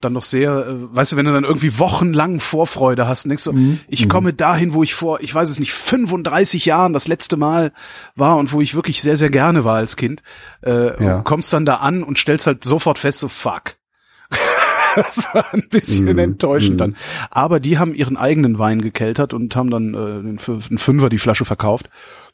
[0.00, 3.52] dann noch sehr, äh, weißt du, wenn du dann irgendwie wochenlang Vorfreude hast denkst so,
[3.52, 3.80] Mhm.
[3.88, 7.72] ich komme dahin, wo ich vor, ich weiß es nicht, 35 Jahren das letzte Mal
[8.16, 10.22] war und wo ich wirklich sehr, sehr gerne war als Kind,
[10.64, 11.20] äh, Ja.
[11.20, 13.74] kommst dann da an und stellst halt sofort fest, so fuck.
[14.96, 16.18] das war ein bisschen Mhm.
[16.18, 16.78] enttäuschend Mhm.
[16.78, 16.96] dann.
[17.30, 21.18] Aber die haben ihren eigenen Wein gekeltert und haben dann äh, den einen Fünfer die
[21.18, 21.88] Flasche verkauft,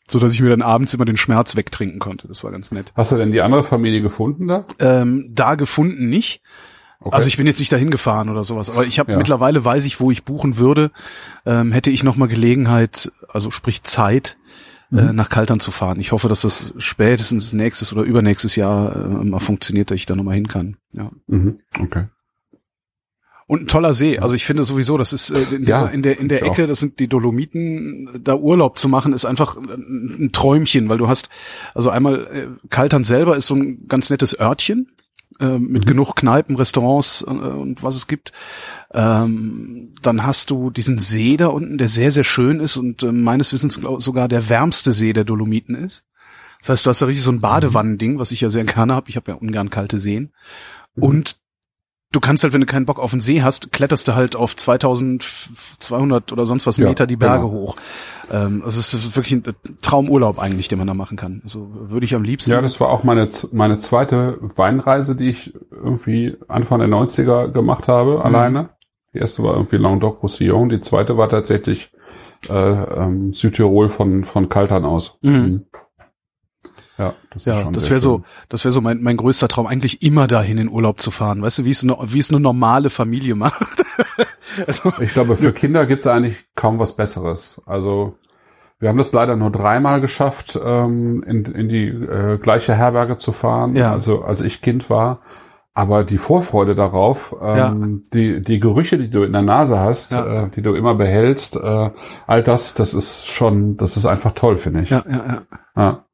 [0.08, 2.28] so dass ich mir dann abends immer den Schmerz wegtrinken konnte.
[2.28, 2.92] Das war ganz nett.
[2.94, 4.64] Hast du denn die andere Familie gefunden da?
[4.78, 6.40] Ähm, da gefunden nicht.
[7.00, 7.14] Okay.
[7.14, 9.18] Also ich bin jetzt nicht dahin gefahren oder sowas, aber ich habe Ja.
[9.18, 10.90] mittlerweile weiß ich, wo ich buchen würde.
[11.44, 14.36] Ähm, hätte ich noch mal Gelegenheit, also sprich Zeit,
[14.90, 14.98] Mhm.
[14.98, 15.98] äh, nach Kaltern zu fahren.
[16.00, 20.14] Ich hoffe, dass das spätestens nächstes oder übernächstes Jahr äh, mal funktioniert, dass ich da
[20.16, 20.76] noch mal hin kann.
[20.92, 21.10] Ja.
[21.26, 21.58] Mhm.
[21.80, 22.04] Okay.
[23.48, 24.18] Und ein toller See.
[24.18, 26.64] Also ich finde sowieso, das ist äh, in, dieser, Ja, in der in der Ecke,
[26.64, 26.68] auch.
[26.68, 31.06] das sind die Dolomiten, da Urlaub zu machen, ist einfach ein ein Träumchen, weil du
[31.08, 31.28] hast
[31.74, 34.88] also einmal äh, Kaltern selber ist so ein ganz nettes Örtchen
[35.40, 35.88] äh, mit Mhm.
[35.88, 38.32] genug Kneipen, Restaurants äh, und was es gibt.
[38.92, 43.12] Ähm, dann hast du diesen See da unten, der sehr sehr schön ist und äh,
[43.12, 46.04] meines Wissens sogar der wärmste See der Dolomiten ist.
[46.60, 49.10] Das heißt, du hast da richtig so ein Badewannending, was ich ja sehr gerne habe.
[49.10, 50.32] Ich habe ja ungern kalte Seen.
[50.98, 51.36] Und
[52.12, 54.56] du kannst halt, wenn du keinen Bock auf den See hast, kletterst du halt auf
[54.56, 57.52] 2200 oder sonst was Ja, Meter die Berge genau.
[57.52, 57.76] hoch.
[58.30, 59.44] Ähm, also es ist wirklich ein
[59.82, 61.40] Traumurlaub eigentlich, den man da machen kann.
[61.44, 62.50] Also würde ich am liebsten.
[62.52, 67.88] Ja, das war auch meine, meine zweite Weinreise, die ich irgendwie Anfang der 90er gemacht
[67.88, 68.70] habe, alleine.
[69.14, 71.90] Die erste war irgendwie Languedoc-Roussillon, die zweite war tatsächlich
[72.48, 75.18] äh, ähm, Südtirol von, von Kaltern aus.
[75.22, 75.64] Mhm.
[76.98, 79.66] Ja, das ist ja, schon das wäre so, das wäre so mein, mein größter Traum,
[79.66, 81.42] eigentlich immer dahin in Urlaub zu fahren.
[81.42, 83.84] Weißt du, wie es eine, wie es eine normale Familie macht.
[84.66, 87.60] also, Ich glaube, für Kinder gibt's eigentlich kaum was Besseres.
[87.66, 88.16] Also
[88.78, 93.32] wir haben das leider nur dreimal geschafft, ähm, in, in die äh, gleiche Herberge zu
[93.32, 93.90] fahren, Ja.
[93.92, 95.20] also als ich Kind war.
[95.72, 100.44] Aber die Vorfreude darauf, ähm, die, die Gerüche, die du in der Nase hast, Ja.
[100.44, 101.90] äh, die du immer behältst, äh,
[102.26, 104.88] all das, das ist schon, das ist einfach toll, finde ich.
[104.90, 105.42] ja, ja, ja.
[105.76, 106.05] Ja.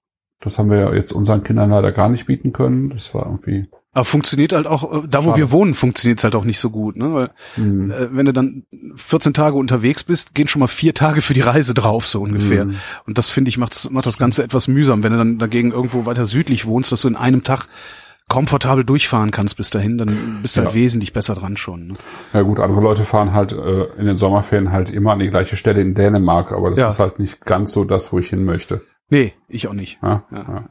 [0.43, 2.90] Das haben wir ja jetzt unseren Kindern leider gar nicht bieten können.
[2.90, 3.62] Das war irgendwie.
[3.95, 5.36] Aber funktioniert halt auch, äh, da wo Schade.
[5.36, 7.12] wir wohnen, funktioniert's halt auch nicht so gut, ne?
[7.14, 7.90] Weil Hm.
[7.90, 8.64] äh, wenn du dann
[8.97, 12.64] 14 Tage unterwegs bist, gehen schon mal vier Tage für die Reise drauf, so ungefähr.
[12.64, 12.76] Mhm.
[13.07, 15.03] Und das finde ich macht, macht das Ganze etwas mühsam.
[15.03, 17.66] Wenn du dann dagegen irgendwo weiter südlich wohnst, dass du in einem Tag
[18.28, 20.74] komfortabel durchfahren kannst bis dahin, dann bist du halt Ja.
[20.74, 21.88] wesentlich besser dran schon.
[21.88, 21.95] Ne?
[22.32, 25.57] Ja gut, andere Leute fahren halt äh, in den Sommerferien halt immer an die gleiche
[25.57, 26.88] Stelle in Dänemark, aber das Ja.
[26.88, 28.80] ist halt nicht ganz so das, wo ich hin möchte.
[29.12, 29.98] Nee, ich auch nicht.
[30.02, 30.38] Ja, Ja.
[30.38, 30.64] ja.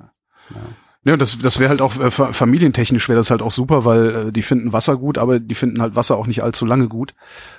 [1.03, 4.27] Ja, das, das wäre halt auch äh, fa- familientechnisch wäre das halt auch super, weil
[4.27, 7.15] äh, die finden Wasser gut, aber die finden halt Wasser auch nicht allzu lange gut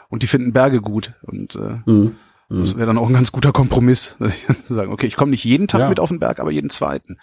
[0.09, 2.16] und die finden Berge gut und äh, Mhm.
[2.49, 5.43] das wäre dann auch ein ganz guter Kompromiss, dass ich sagen, okay, ich komme nicht
[5.45, 5.89] jeden Tag Ja.
[5.89, 7.18] mit auf den Berg, aber jeden zweiten.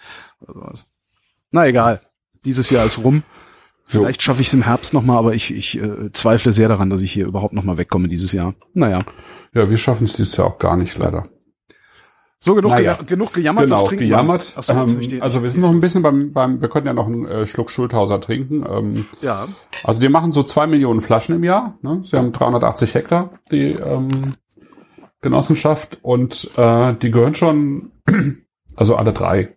[1.50, 2.00] Na egal,
[2.44, 3.22] dieses Jahr ist rum.
[3.86, 7.00] Vielleicht schaffe ich es im Herbst nochmal, aber ich, ich äh, zweifle sehr daran, dass
[7.00, 8.54] ich hier überhaupt nochmal wegkomme dieses Jahr.
[8.72, 9.00] Naja,
[9.52, 11.28] Ja, wir schaffen es dieses Jahr auch gar nicht, leider.
[12.42, 12.94] So genug, Naja.
[12.94, 13.66] geja genug gejammert.
[13.66, 14.08] genau, trinken wir?
[14.08, 14.54] gejammert.
[14.56, 16.68] Ach so, jetzt hab ich ähm, also wir sind noch ein bisschen beim, beim wir
[16.68, 18.64] könnten ja noch einen äh, Schluck Schulthauser trinken.
[18.68, 19.46] Ähm, ja,
[19.84, 21.78] also die machen so zwei Millionen Flaschen im Jahr.
[21.82, 21.98] Ne?
[22.02, 24.34] Sie haben 380 Hektar, die ähm,
[25.20, 25.98] Genossenschaft.
[26.02, 27.92] Und äh, die gehören schon,
[28.76, 29.56] also alle drei,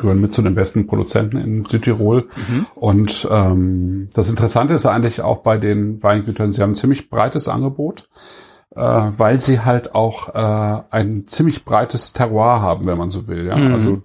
[0.00, 2.26] gehören mit zu den besten Produzenten in Südtirol.
[2.48, 2.66] Mhm.
[2.74, 7.48] Und ähm, das Interessante ist eigentlich auch bei den Weingütern, sie haben ein ziemlich breites
[7.48, 8.08] Angebot,
[8.74, 13.46] äh, weil sie halt auch äh, ein ziemlich breites Terroir haben, wenn man so will.
[13.46, 13.56] Ja?
[13.56, 13.72] Mhm.
[13.72, 14.02] Also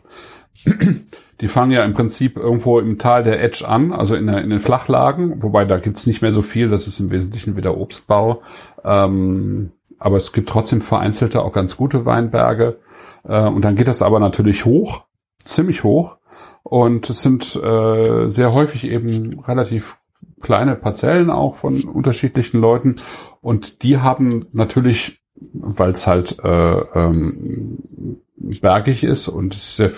[1.41, 4.49] die fangen ja im Prinzip irgendwo im Tal der Edge an, also in, der, in
[4.49, 8.41] den Flachlagen, wobei da gibt's nicht mehr so viel, das ist im Wesentlichen wieder Obstbau.
[8.84, 12.80] Ähm, aber es gibt trotzdem vereinzelte, auch ganz gute Weinberge.
[13.24, 15.05] Äh, und dann geht das aber natürlich hoch,
[15.43, 16.18] ziemlich hoch.
[16.63, 19.97] Und es sind äh, sehr häufig eben relativ
[20.41, 22.97] kleine Parzellen auch von unterschiedlichen Leuten.
[23.41, 29.91] Und die haben natürlich, weil es halt äh, ähm, bergig ist und sehr,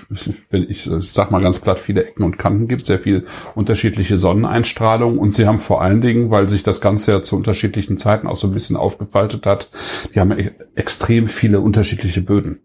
[0.49, 5.19] wenn ich sag mal ganz platt, viele Ecken und Kanten gibt, sehr viel unterschiedliche Sonneneinstrahlung
[5.19, 8.37] und sie haben vor allen Dingen, weil sich das Ganze ja zu unterschiedlichen Zeiten auch
[8.37, 9.69] so ein bisschen aufgefaltet hat,
[10.13, 12.61] die haben e extrem viele unterschiedliche Böden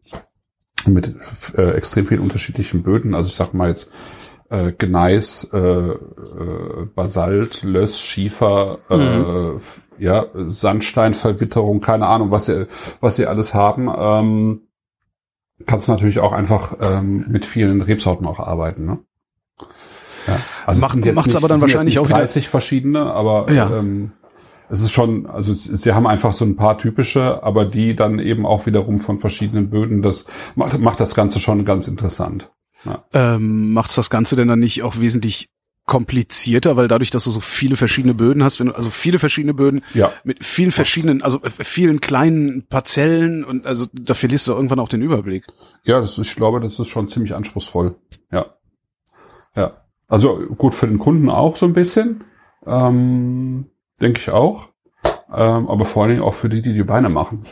[0.87, 1.15] mit
[1.57, 3.15] äh, extrem vielen unterschiedlichen Böden.
[3.15, 3.93] Also ich sag mal jetzt
[4.51, 12.67] äh, Gneis, äh, äh, Basalt, Löss, Schiefer, äh, ja, Sandsteinverwitterung, keine Ahnung, was sie,
[13.01, 13.89] was sie alles haben.
[13.97, 14.61] Ähm,
[15.67, 18.87] kannst natürlich auch einfach ähm, mit vielen Rebsorten auch arbeiten.
[18.87, 18.99] Ne?
[20.27, 20.41] Ja.
[20.67, 23.51] Also es Macht- jetzt macht's nicht- aber dann es wahrscheinlich auch wieder- 30 verschiedene, aber
[23.53, 23.71] Ja.
[23.79, 24.13] ähm,
[24.71, 28.47] es ist schon, also sie haben einfach so ein paar typische, aber die dann eben
[28.47, 30.03] auch wiederum von verschiedenen Böden.
[30.03, 30.27] Das
[30.57, 32.51] macht, macht das Ganze schon ganz interessant.
[33.13, 35.49] Ähm, macht's das Ganze denn dann nicht auch wesentlich
[35.87, 39.53] komplizierter, weil dadurch, dass du so viele verschiedene Böden hast, wenn du also viele verschiedene
[39.53, 40.13] Böden Ja.
[40.25, 44.89] mit vielen verschiedenen, also äh, vielen kleinen Parzellen und also da verlierst du irgendwann auch
[44.89, 45.45] den Überblick.
[45.85, 47.97] Ja, das ist, ich glaube, das ist schon ziemlich anspruchsvoll.
[48.33, 48.55] Ja.
[49.55, 49.85] Ja.
[50.09, 52.25] Also gut für den Kunden auch so ein bisschen.
[52.67, 53.67] Ähm,
[54.01, 54.71] denke ich auch.
[55.37, 57.43] Ähm, aber vor allen Dingen auch für die, die die Beine machen.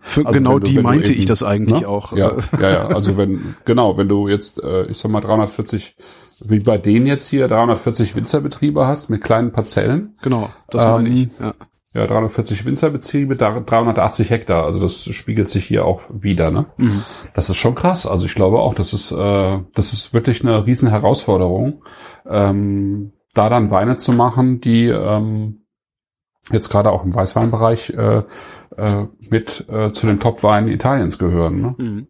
[0.00, 1.88] Für Also genau du- die meinte eben- ich das eigentlich ne?
[1.88, 2.16] auch.
[2.16, 2.86] Ja, ja, ja.
[2.88, 5.96] Also wenn, genau, wenn du jetzt, äh, ich sag mal 340,
[6.40, 10.14] wie bei denen jetzt hier, 340 Winzerbetriebe hast mit kleinen Parzellen.
[10.22, 11.28] Genau, das Ähm, meine ich.
[11.40, 11.54] Ja.
[11.96, 14.64] Ja, 340 Winzerbetriebe, da- 380 Hektar.
[14.64, 16.66] Also das spiegelt sich hier auch wieder, ne?
[16.76, 17.02] Mhm.
[17.34, 18.04] Das ist schon krass.
[18.04, 21.84] Also ich glaube auch, das ist, äh, das ist wirklich eine riesen Herausforderung,
[22.28, 25.60] ähm, da dann Weine zu machen, die, ähm,
[26.52, 28.22] jetzt gerade auch im Weißweinbereich äh,
[28.76, 31.60] äh, mit äh, zu den Top-Weinen Italiens gehören.
[31.60, 31.74] Ne?
[31.78, 32.06] Mhm.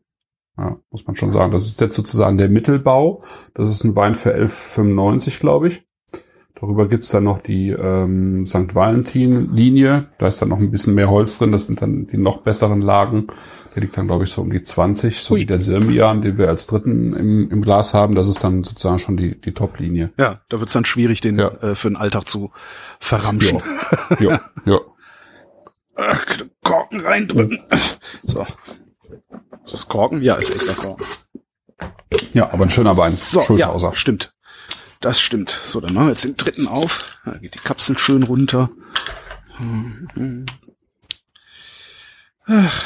[0.56, 1.52] Ja, muss man schon sagen.
[1.52, 3.22] Das ist jetzt sozusagen der Mittelbau.
[3.54, 5.86] Das ist ein Wein für 11,95, glaube ich.
[6.54, 8.74] Darüber gibt's dann noch die ähm, St.
[8.74, 10.06] Valentin-Linie.
[10.18, 11.50] Da ist dann noch ein bisschen mehr Holz drin.
[11.50, 13.26] Das sind dann die noch besseren Lagen.
[13.74, 15.40] Der liegt dann, glaube ich, so um die 20, so Hui.
[15.40, 18.14] wie der Sirmian, den wir als dritten im, im Glas haben.
[18.14, 20.12] Das ist dann sozusagen schon die, die Top-Linie.
[20.16, 21.48] Ja, da wird's dann schwierig, den Ja.
[21.60, 22.52] äh, für den Alltag zu
[23.00, 23.62] verramschen.
[24.20, 24.80] ja, ja.
[25.96, 26.24] Ach,
[26.62, 27.60] Korken reindrücken.
[28.24, 28.42] So.
[29.64, 30.22] Ist das Korken?
[30.22, 31.04] Ja, ist echt das Korken.
[32.32, 33.12] Ja, aber ein schöner Wein.
[33.12, 33.88] So, Schulthauser.
[33.90, 34.34] ja, stimmt.
[35.00, 35.50] Das stimmt.
[35.50, 37.18] So, dann machen wir jetzt den dritten auf.
[37.24, 38.70] Da geht die Kapsel schön runter.
[42.46, 42.84] Ach.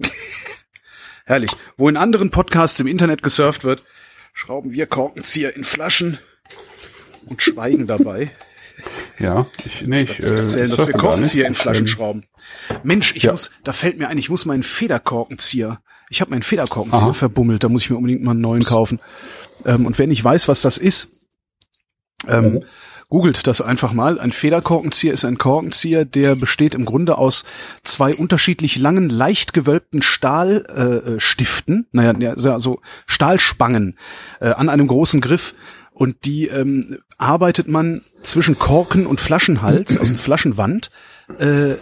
[1.24, 1.50] Herrlich.
[1.76, 3.82] Wo in anderen Podcasts im Internet gesurft wird,
[4.32, 6.18] schrauben wir Korkenzieher in Flaschen
[7.26, 8.30] und schweigen dabei.
[9.18, 11.58] Ja, ich, nee, ich, äh, Erzählen, dass wir Korkenzieher nicht.
[11.58, 12.24] in Flaschen Ähm, schrauben.
[12.84, 13.32] Mensch, ich ja.
[13.32, 15.80] muss, da fällt mir ein, ich muss meinen Federkorkenzieher,
[16.10, 17.12] ich habe meinen Federkorkenzieher Aha.
[17.12, 19.00] verbummelt, da muss ich mir unbedingt mal einen neuen kaufen.
[19.64, 21.08] Ähm, und wenn ich weiß, was das ist,
[22.28, 22.64] ähm, Mhm.
[23.08, 24.20] Googelt das einfach mal.
[24.20, 27.44] Ein Federkorkenzieher ist ein Korkenzieher, der besteht im Grunde aus
[27.82, 33.96] zwei unterschiedlich langen, leicht gewölbten Stahlstiften, äh, Stiften, naja, ja, so also Stahlspangen
[34.40, 35.54] äh, an einem großen Griff.
[35.92, 40.92] Und die ähm, arbeitet man zwischen Korken und Flaschenhals, also Flaschenwand,
[41.40, 41.74] äh,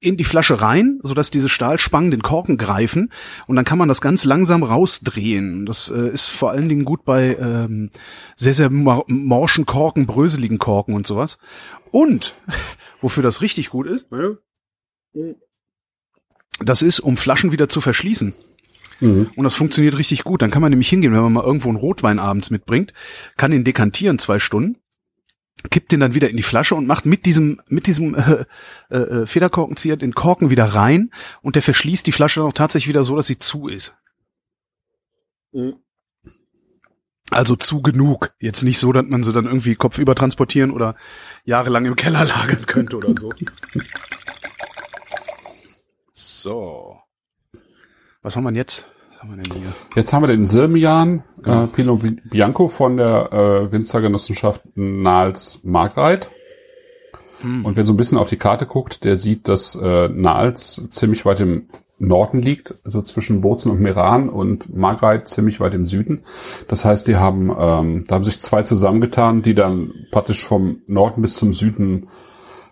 [0.00, 3.12] in die Flasche rein, sodass diese Stahlspangen den Korken greifen
[3.46, 5.66] und dann kann man das ganz langsam rausdrehen.
[5.66, 7.90] Das äh, ist vor allen Dingen gut bei ähm,
[8.34, 11.38] sehr, sehr mor morschen Korken, bröseligen Korken und sowas.
[11.90, 12.34] Und
[13.00, 14.06] wofür das richtig gut ist,
[16.60, 18.34] das ist, um Flaschen wieder zu verschließen.
[19.00, 19.30] Mhm.
[19.36, 20.40] Und das funktioniert richtig gut.
[20.40, 22.94] Dann kann man nämlich hingehen, wenn man mal irgendwo einen Rotwein abends mitbringt,
[23.36, 24.76] kann ihn dekantieren zwei Stunden,
[25.68, 28.14] kippt den dann wieder in die Flasche und macht mit diesem mit diesem
[28.90, 31.10] äh, äh, Federkorkenzieher den Korken wieder rein
[31.42, 33.96] und der verschließt die Flasche dann auch tatsächlich wieder so, dass sie zu ist.
[37.30, 38.32] Also zu genug.
[38.38, 40.96] Jetzt nicht so, dass man sie dann irgendwie kopfüber transportieren oder
[41.44, 43.30] jahrelang im Keller lagern könnte oder so.
[46.12, 46.98] So.
[48.22, 48.86] Was haben wir denn jetzt?
[49.20, 49.72] Haben wir denn hier?
[49.96, 56.30] Jetzt haben wir den Sirmian äh, Pinot Bi- Bianco von der äh, Winzergenossenschaft Nahls Margreit.
[57.42, 57.64] Hm.
[57.66, 61.24] Und wer so ein bisschen auf die Karte guckt, der sieht, dass äh, Nahls ziemlich
[61.26, 61.68] weit im
[61.98, 66.22] Norden liegt, also zwischen Bozen und Meran und Margreit ziemlich weit im Süden.
[66.66, 71.20] Das heißt, die haben, ähm, da haben sich zwei zusammengetan, die dann praktisch vom Norden
[71.20, 72.06] bis zum Süden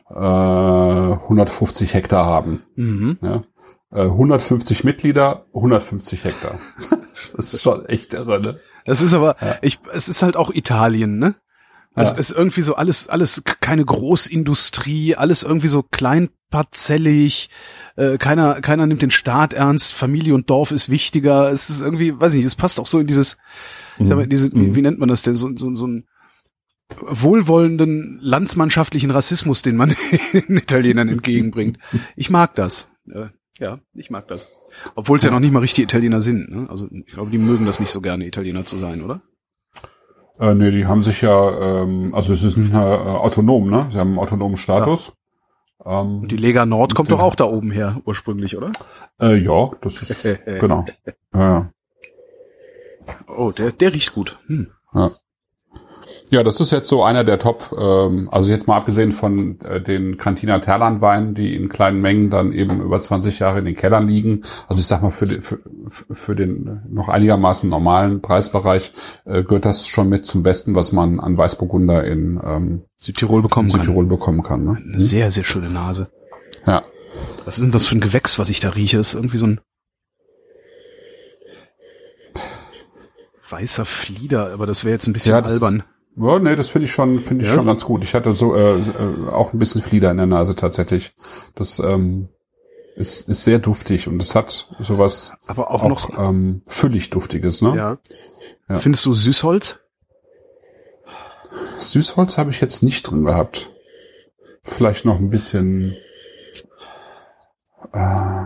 [0.09, 2.63] äh, 150 Hektar haben.
[2.77, 3.19] Mhm.
[3.21, 3.43] Ja?
[3.91, 6.59] Äh, 150 Mitglieder, 150 Hektar.
[7.15, 8.61] das ist schon echt irre, ne?
[8.85, 11.35] Das ist aber, ich, es ist halt auch Italien, ne?
[11.95, 12.19] Also Ja.
[12.19, 17.51] es ist irgendwie so alles, alles keine Großindustrie, alles irgendwie so kleinparzellig,
[17.97, 22.19] äh, keiner, keiner nimmt den Staat ernst, Familie und Dorf ist wichtiger, es ist irgendwie,
[22.19, 23.37] weiß ich nicht, es passt auch so in dieses,
[23.99, 26.07] ich sag mal, diese, wie, wie nennt man das denn, so, so, so ein
[27.01, 29.95] wohlwollenden landsmannschaftlichen Rassismus, den man
[30.33, 31.79] den Italienern entgegenbringt.
[32.17, 32.89] Ich mag das.
[33.59, 34.49] Ja, ich mag das.
[34.95, 36.51] Obwohl es ja noch nicht mal richtige Italiener sind.
[36.51, 36.71] Ne?
[36.71, 39.21] Also ich glaube, die mögen das nicht so gerne, Italiener zu sein, oder?
[40.39, 43.89] Äh, nee, die haben sich ja, ähm, also es ist ein, äh, autonom, ne?
[43.91, 45.13] Sie haben einen autonomen Status.
[45.85, 48.71] Ähm, Und die Lega Nord kommt doch auch da oben her, ursprünglich, oder?
[49.21, 50.85] äh, ja, das ist, genau.
[51.35, 51.73] Ja, ja.
[53.27, 54.39] Oh, der, der riecht gut.
[54.47, 54.71] Hm.
[54.95, 55.11] Ja.
[56.31, 59.81] Ja, das ist jetzt so einer der Top, ähm, also jetzt mal abgesehen von äh,
[59.81, 63.75] den Cantina Terlan Weinen, die in kleinen Mengen dann eben über 20 Jahre in den
[63.77, 64.43] Kellern liegen.
[64.69, 65.59] Also ich sag mal, für, den- für,
[66.11, 68.93] für den noch einigermaßen normalen Preisbereich
[69.25, 73.69] äh, gehört das schon mit zum Besten, was man an Weißburgunder in ähm, Südtirol bekommen
[73.69, 74.65] Südtirol bekommen kann.
[74.65, 74.75] Ne?
[74.75, 74.85] kann.
[74.91, 76.09] Eine sehr, sehr schöne Nase.
[76.67, 76.83] Ja.
[77.47, 78.99] Was ist denn das für ein Gewächs, was ich da rieche?
[78.99, 79.61] Ist irgendwie so ein
[83.49, 85.83] weißer Flieder, aber das wäre jetzt ein bisschen Ja, albern.
[86.21, 87.55] Ja, nee, das finde ich schon, finde ich Ja?
[87.55, 88.03] schon ganz gut.
[88.03, 91.15] Ich hatte so äh, äh, auch ein bisschen Flieder in der Nase tatsächlich.
[91.55, 92.29] Das ähm,
[92.97, 97.63] ist, ist sehr duftig und es hat sowas aber auch, auch, noch, ähm, füllig duftiges.
[97.63, 97.77] Ne?
[97.77, 97.99] ja.
[98.69, 98.81] Ja.
[98.81, 99.79] Findest du Süßholz?
[101.79, 103.71] Süßholz habe ich jetzt nicht drin gehabt.
[104.63, 105.97] Vielleicht noch ein bisschen.
[107.93, 108.45] Äh,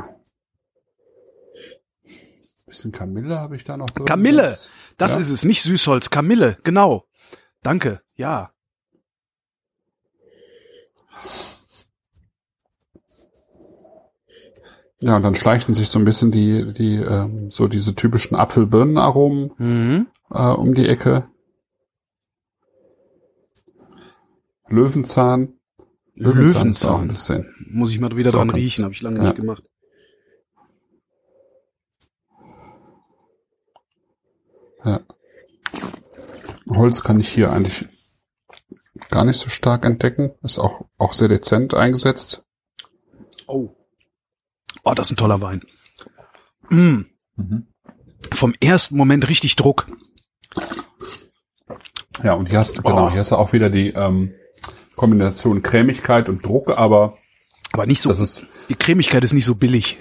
[2.66, 4.06] bisschen Kamille habe ich da noch drin.
[4.06, 4.56] Kamille!
[4.96, 5.20] Das- ja.
[5.20, 7.04] ist es, nicht Süßholz, Kamille, genau.
[7.62, 8.48] Danke, ja.
[15.02, 19.52] Ja, und dann schleichen sich so ein bisschen die, die, ähm, so diese typischen Apfel-Birnen-Aromen
[19.58, 20.06] Mhm.
[20.30, 21.28] äh, um die Ecke.
[24.68, 25.58] Löwenzahn.
[26.14, 27.00] Löwenzahn ist auch Löwenzahn.
[27.02, 27.54] ein bisschen.
[27.70, 29.24] Muss ich mal wieder dran riechen, habe ich lange ja.
[29.24, 29.64] nicht gemacht.
[36.68, 37.86] Holz kann ich hier eigentlich
[39.10, 40.32] gar nicht so stark entdecken.
[40.42, 42.44] Ist auch, auch sehr dezent eingesetzt.
[43.46, 43.70] Oh.
[44.84, 45.62] Oh, das ist ein toller Wein.
[46.68, 47.02] Mm.
[48.32, 49.86] Vom ersten Moment richtig Druck.
[52.22, 52.88] Ja, und hier hast du, Oh.
[52.88, 54.32] genau, hier hast du auch wieder die ähm,
[54.96, 57.18] Kombination Cremigkeit und Druck, aber
[57.72, 59.98] Aber nicht so, das ist, die Cremigkeit ist nicht so billig.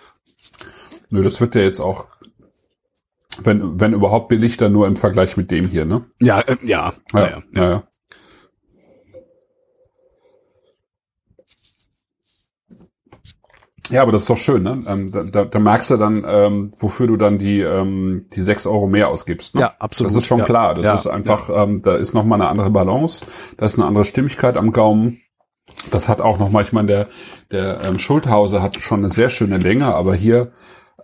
[1.10, 2.08] nö, das wird ja jetzt auch,
[3.44, 6.04] wenn, wenn überhaupt billig, dann nur im Vergleich mit dem hier, ne?
[6.20, 6.92] Ja, äh, ja.
[7.12, 7.42] Ja, naja.
[7.54, 7.82] ja, ja.
[13.90, 14.84] Ja, aber das ist doch schön, ne?
[14.86, 18.64] Ähm, da, da, da merkst du dann, ähm, wofür du dann die, ähm, die sechs
[18.66, 19.56] Euro mehr ausgibst.
[19.56, 19.62] Ne?
[19.62, 20.10] Ja, absolut.
[20.12, 20.44] Das ist schon Ja.
[20.44, 20.74] klar.
[20.74, 20.94] Das Ja.
[20.94, 23.24] ist einfach, ähm, da ist nochmal eine andere Balance,
[23.56, 25.18] da ist eine andere Stimmigkeit am Gaumen.
[25.90, 27.08] Das hat auch nochmal, ich meine, der,
[27.50, 30.52] der ähm, Schulthause hat schon eine sehr schöne Länge, aber hier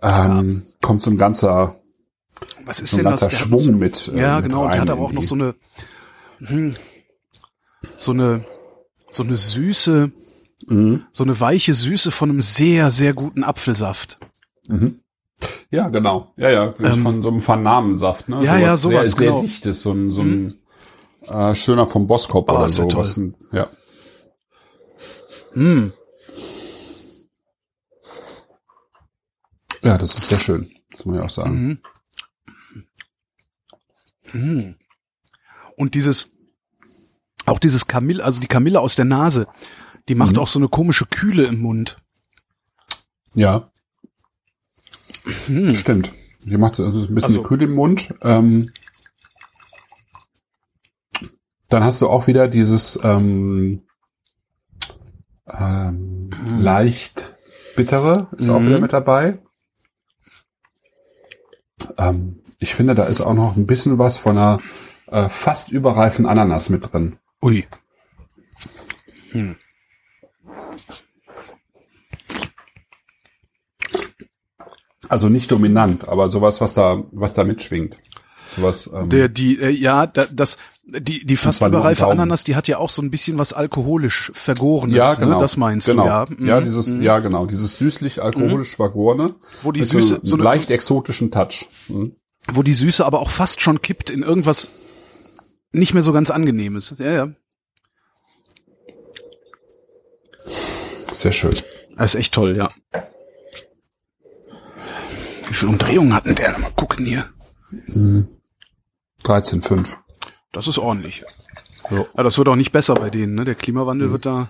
[0.01, 1.75] ähm, kommt so ein ganzer,
[2.67, 3.21] Was ist so denn das?
[3.21, 4.11] Der Schwung so, mit.
[4.13, 4.61] äh, Ja, mit genau.
[4.61, 5.55] Und rein der hat aber auch noch so eine,
[6.39, 6.73] hm,
[7.97, 8.45] so eine,
[9.09, 10.11] so eine süße,
[10.69, 11.05] Mhm.
[11.11, 14.19] so eine weiche Süße von einem sehr, sehr guten Apfelsaft.
[14.67, 14.99] Mhm.
[15.69, 16.33] Ja, genau.
[16.35, 18.43] Ja, ja, Ähm, von so einem Vernamensaft, ne?
[18.43, 19.41] ja, ja, sowas, sehr, sehr genau.
[19.43, 20.59] dichtes, so ein, so ein
[21.27, 22.89] äh, schöner vom Boskop Oh, oder ist ja so.
[22.89, 22.99] toll.
[23.01, 23.19] Was,
[23.51, 23.69] ja.
[25.53, 25.93] Hm.
[29.83, 30.71] ja, das ist sehr schön.
[30.91, 31.51] Das muss ich auch sagen.
[31.67, 31.79] Mhm.
[34.33, 34.75] Mhm.
[35.75, 36.31] Und dieses,
[37.45, 39.47] auch dieses Kamille, also die Kamille aus der Nase,
[40.09, 40.39] die macht Mhm.
[40.39, 41.97] auch so eine komische Kühle im Mund.
[43.35, 43.65] Ja,
[45.47, 45.75] Hm.
[45.75, 46.11] stimmt.
[46.45, 48.13] Hier macht es also ein bisschen Also- Kühl im Mund.
[48.21, 48.71] Ähm,
[51.69, 53.83] dann hast du auch wieder dieses ähm,
[55.47, 56.59] ähm, Mhm.
[56.61, 57.35] leicht
[57.75, 58.65] bittere ist auch Mhm.
[58.67, 59.39] wieder mit dabei.
[61.97, 64.59] Ähm, ich finde, da ist auch noch ein bisschen was von einer
[65.07, 67.17] äh, fast überreifen Ananas mit drin.
[67.41, 67.67] Ui.
[69.31, 69.55] Hm.
[75.09, 77.97] Also nicht dominant, aber sowas, was da, was da mitschwingt.
[78.55, 78.89] Sowas.
[78.93, 82.07] Ähm, Der, die, äh, ja, da, das, die, die fast überreife.
[82.07, 84.97] Ananas, die hat ja auch so ein bisschen was alkoholisch vergorenes.
[84.97, 85.35] ja, genau.
[85.35, 85.41] Ne?
[85.41, 86.03] Das meinst genau.
[86.03, 86.09] du,
[86.43, 86.47] ja.
[86.55, 86.63] Ja, Mhm.
[86.65, 87.01] dieses, Mhm.
[87.03, 89.35] ja, genau, dieses süßlich alkoholisch vergorene.
[89.63, 91.67] Wo die mit Süße, so, so leicht exotischen Touch.
[91.87, 92.15] Mhm.
[92.51, 94.69] Wo die Süße aber auch fast schon kippt in irgendwas
[95.71, 96.95] nicht mehr so ganz angenehmes.
[96.97, 97.29] Ja, ja.
[101.13, 101.55] Sehr schön.
[101.97, 102.69] Das ist echt toll, ja.
[105.47, 106.57] Wie viele Umdrehungen hatten der?
[106.59, 107.29] Mal gucken hier.
[109.23, 109.95] 13,5.
[110.51, 111.23] Das ist ordentlich.
[111.89, 112.05] Ja.
[112.15, 113.45] Ja, das wird auch nicht besser bei denen, ne?
[113.45, 114.49] Der Klimawandel wird da.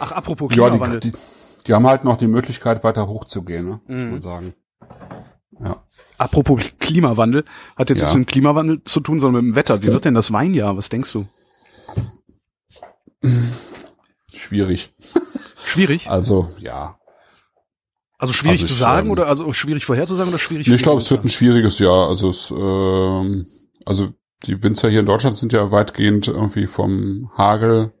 [0.00, 1.00] Ach, apropos Ja, Klimawandel.
[1.00, 1.18] die, die,
[1.66, 3.80] die haben halt noch die Möglichkeit, weiter hochzugehen, ne?
[3.86, 4.10] muss Mhm.
[4.10, 4.54] man sagen.
[6.18, 7.44] Apropos Klimawandel,
[7.76, 8.04] hat jetzt Ja.
[8.06, 9.82] nichts mit dem Klimawandel zu tun, sondern mit dem Wetter.
[9.82, 10.76] Wie wird denn das Weinjahr?
[10.76, 11.26] Was denkst du?
[14.32, 14.92] Schwierig.
[15.64, 16.08] Schwierig?
[16.08, 16.98] Also, ja.
[18.18, 20.66] Also schwierig Also zu sagen ähm, oder also schwierig vorherzusagen oder schwierig?
[20.68, 22.08] Nee, ich glaube, es wird ein schwieriges Jahr.
[22.08, 23.46] Also, es, ähm,
[23.84, 24.08] also
[24.44, 27.92] die Winzer hier in Deutschland sind ja weitgehend irgendwie vom Hagel,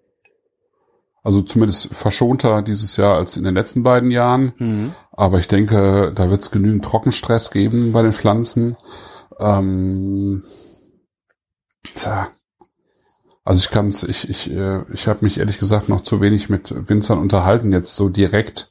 [1.26, 4.52] also zumindest verschonter dieses Jahr als in den letzten beiden Jahren.
[4.58, 4.92] Mhm.
[5.10, 8.76] Aber ich denke, da wird es genügend Trockenstress geben bei den Pflanzen.
[9.40, 10.44] Ähm,
[11.96, 12.28] tja.
[13.44, 16.72] Also ich kann's, ich, ich, äh, ich habe mich ehrlich gesagt noch zu wenig mit
[16.88, 18.70] Winzern unterhalten, jetzt so direkt,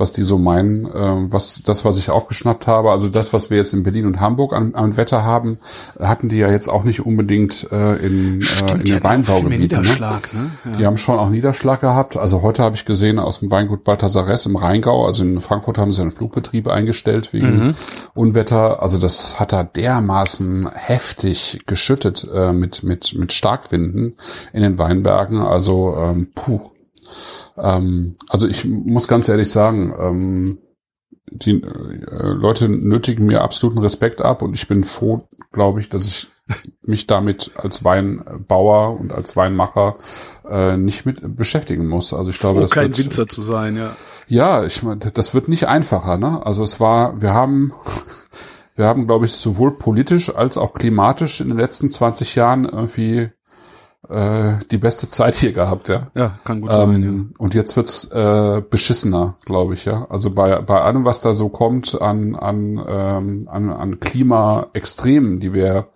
[0.00, 0.88] was die so meinen.
[0.94, 4.20] Ähm, was das, was ich aufgeschnappt habe, also das, was wir jetzt in Berlin und
[4.20, 5.58] Hamburg an, an Wetter haben,
[6.00, 9.82] hatten die ja jetzt auch nicht unbedingt äh, in, äh, in den Weinbaugebieten.
[9.82, 9.90] Ne?
[9.90, 10.00] Ne?
[10.00, 10.76] Ja.
[10.78, 12.16] Die haben schon auch Niederschlag gehabt.
[12.16, 15.92] Also heute habe ich gesehen aus dem Weingut Balthasares im Rheingau, also in Frankfurt haben
[15.92, 17.74] sie einen Flugbetrieb eingestellt wegen Mhm.
[18.14, 18.82] Unwetter.
[18.82, 24.14] Also das hat da dermaßen heftig geschüttet äh, mit, mit, mit Starkwinden
[24.52, 25.38] in den Weinbergen.
[25.40, 26.60] Also ähm, puh.
[27.60, 30.58] Ähm, also ich muss ganz ehrlich sagen, ähm,
[31.30, 36.04] die äh, Leute nötigen mir absoluten Respekt ab und ich bin froh, glaube ich, dass
[36.04, 36.30] ich
[36.82, 39.96] mich damit als Weinbauer und als Weinmacher
[40.48, 42.12] äh, nicht mit beschäftigen muss.
[42.12, 43.96] Also ich glaube, Froh, das kein wird, Winzer zu sein, ja.
[44.26, 46.44] ja, ich meine, das wird nicht einfacher, ne?
[46.44, 47.72] Also es war, wir haben,
[48.74, 53.30] wir haben, glaube ich, sowohl politisch als auch klimatisch in den letzten 20 Jahren irgendwie
[54.10, 56.08] äh, die beste Zeit hier gehabt, ja.
[56.14, 60.06] Ja, kann gut sein, Ähm, und jetzt wird's äh, beschissener, glaube ich, ja.
[60.10, 65.54] Also bei, bei allem, was da so kommt an, an, ähm, an, an Klimaextremen, die
[65.54, 65.88] wir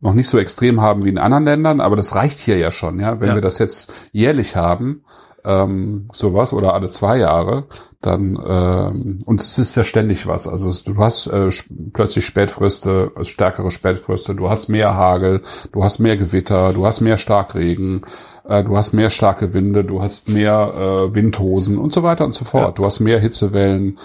[0.00, 3.00] noch nicht so extrem haben wie in anderen Ländern, aber das reicht hier ja schon,
[3.00, 3.20] ja.
[3.20, 3.34] Wenn Ja.
[3.34, 5.04] wir das jetzt jährlich haben,
[5.44, 7.66] ähm, sowas oder alle zwei Jahre,
[8.00, 10.48] dann ähm, und es ist ja ständig was.
[10.48, 11.50] Also du hast äh,
[11.92, 17.00] plötzlich Spätfröste, äh, stärkere Spätfröste, du hast mehr Hagel, du hast mehr Gewitter, du hast
[17.00, 18.02] mehr Starkregen,
[18.44, 22.34] äh, du hast mehr starke Winde, du hast mehr äh, Windhosen und so weiter und
[22.34, 22.64] so fort.
[22.64, 22.72] Ja.
[22.72, 23.98] Du hast mehr Hitzewellen.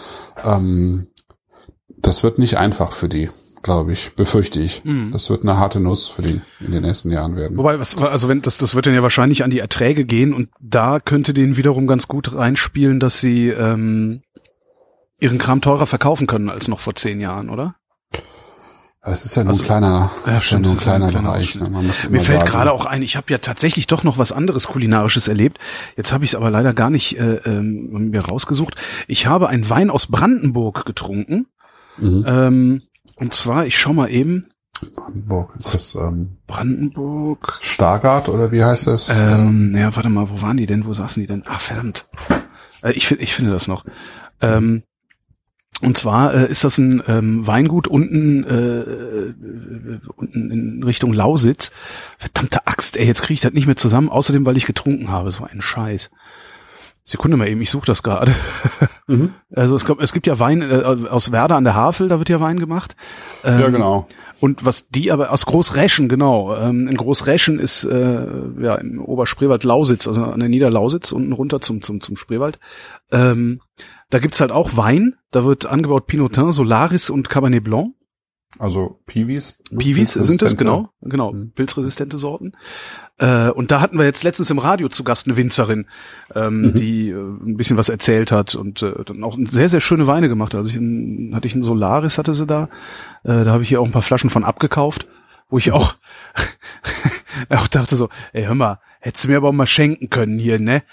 [0.43, 1.07] Ähm,
[1.97, 3.29] das wird nicht einfach für die,
[3.65, 4.85] glaube ich, befürchte ich.
[4.85, 5.09] Mhm.
[5.11, 7.57] Das wird eine harte Nuss für die in den nächsten Jahren werden.
[7.57, 10.49] Wobei, was, also wenn das, das wird dann ja wahrscheinlich an die Erträge gehen und
[10.61, 14.21] da könnte denen wiederum ganz gut reinspielen, dass sie ähm,
[15.19, 17.75] ihren Kram teurer verkaufen können als noch vor zehn Jahren, oder?
[19.01, 21.27] Es ist ja nur Also- ein kleiner, Ja, ist ja stimmt, nur ein kleiner kleiner
[21.29, 21.55] Bereich.
[21.55, 21.69] Ne?
[21.69, 24.31] Man muss Mir fällt sagen, gerade auch ein, ich habe ja tatsächlich doch noch was
[24.31, 25.57] anderes kulinarisches erlebt.
[25.97, 28.75] Jetzt habe ich es aber leider gar nicht äh, ähm, mir rausgesucht.
[29.07, 31.47] Ich habe einen Wein aus Brandenburg getrunken.
[31.97, 32.25] Mhm.
[32.27, 32.81] Ähm,
[33.15, 34.47] und zwar, ich schau mal eben,
[34.93, 37.57] Brandenburg, ist das ähm, Brandenburg.
[37.61, 39.09] Stargard oder wie heißt das?
[39.09, 40.85] Ähm, ja, warte mal, wo waren die denn?
[40.85, 41.43] Wo saßen die denn?
[41.45, 42.07] Ah, verdammt.
[42.83, 43.85] Äh, ich, ich finde das noch.
[44.41, 44.83] Ähm,
[45.81, 51.71] und zwar äh, ist das ein ähm, Weingut unten, äh, unten in Richtung Lausitz.
[52.17, 55.31] Verdammte Axt, ey, jetzt kriege ich das nicht mehr zusammen, außerdem, weil ich getrunken habe.
[55.31, 56.11] So ein Scheiß.
[57.05, 58.33] Sekunde mal eben, ich suche das gerade.
[59.07, 59.33] Mhm.
[59.55, 62.27] Also es, kommt, es gibt ja Wein äh, aus Werder an der Havel, da wird
[62.27, 62.95] ja Wein gemacht.
[63.43, 64.07] Ähm, ja, genau.
[64.39, 66.55] und was die aber aus Großreschen, genau.
[66.55, 68.25] Ähm, in Großreschen ist äh,
[68.59, 72.57] ja im Oberspreewald Lausitz, also an der Niederlausitz unten runter zum zum zum Spreewald.
[73.11, 73.61] Ähm,
[74.09, 75.15] da gibt's halt auch Wein.
[75.29, 77.93] Da wird angebaut Pinotin, Solaris und Cabernet Blanc.
[78.57, 79.57] Also Piwis.
[79.77, 81.51] Piwis sind es, genau, genau, Mhm.
[81.51, 82.53] pilzresistente Sorten.
[83.17, 85.87] Äh, und da hatten wir jetzt letztens im Radio zu Gast eine Winzerin,
[86.33, 86.73] ähm, Mhm.
[86.75, 90.29] die äh, ein bisschen was erzählt hat und äh, dann auch sehr, sehr schöne Weine
[90.29, 90.59] gemacht hat.
[90.59, 92.69] Also ich ein, hatte ich einen Solaris, hatte sie da.
[93.23, 95.05] Äh, da habe ich hier auch ein paar Flaschen von abgekauft,
[95.49, 95.95] wo ich auch,
[97.49, 100.59] auch dachte so, ey, hör mal, hättest du mir aber auch mal schenken können hier,
[100.59, 100.83] ne?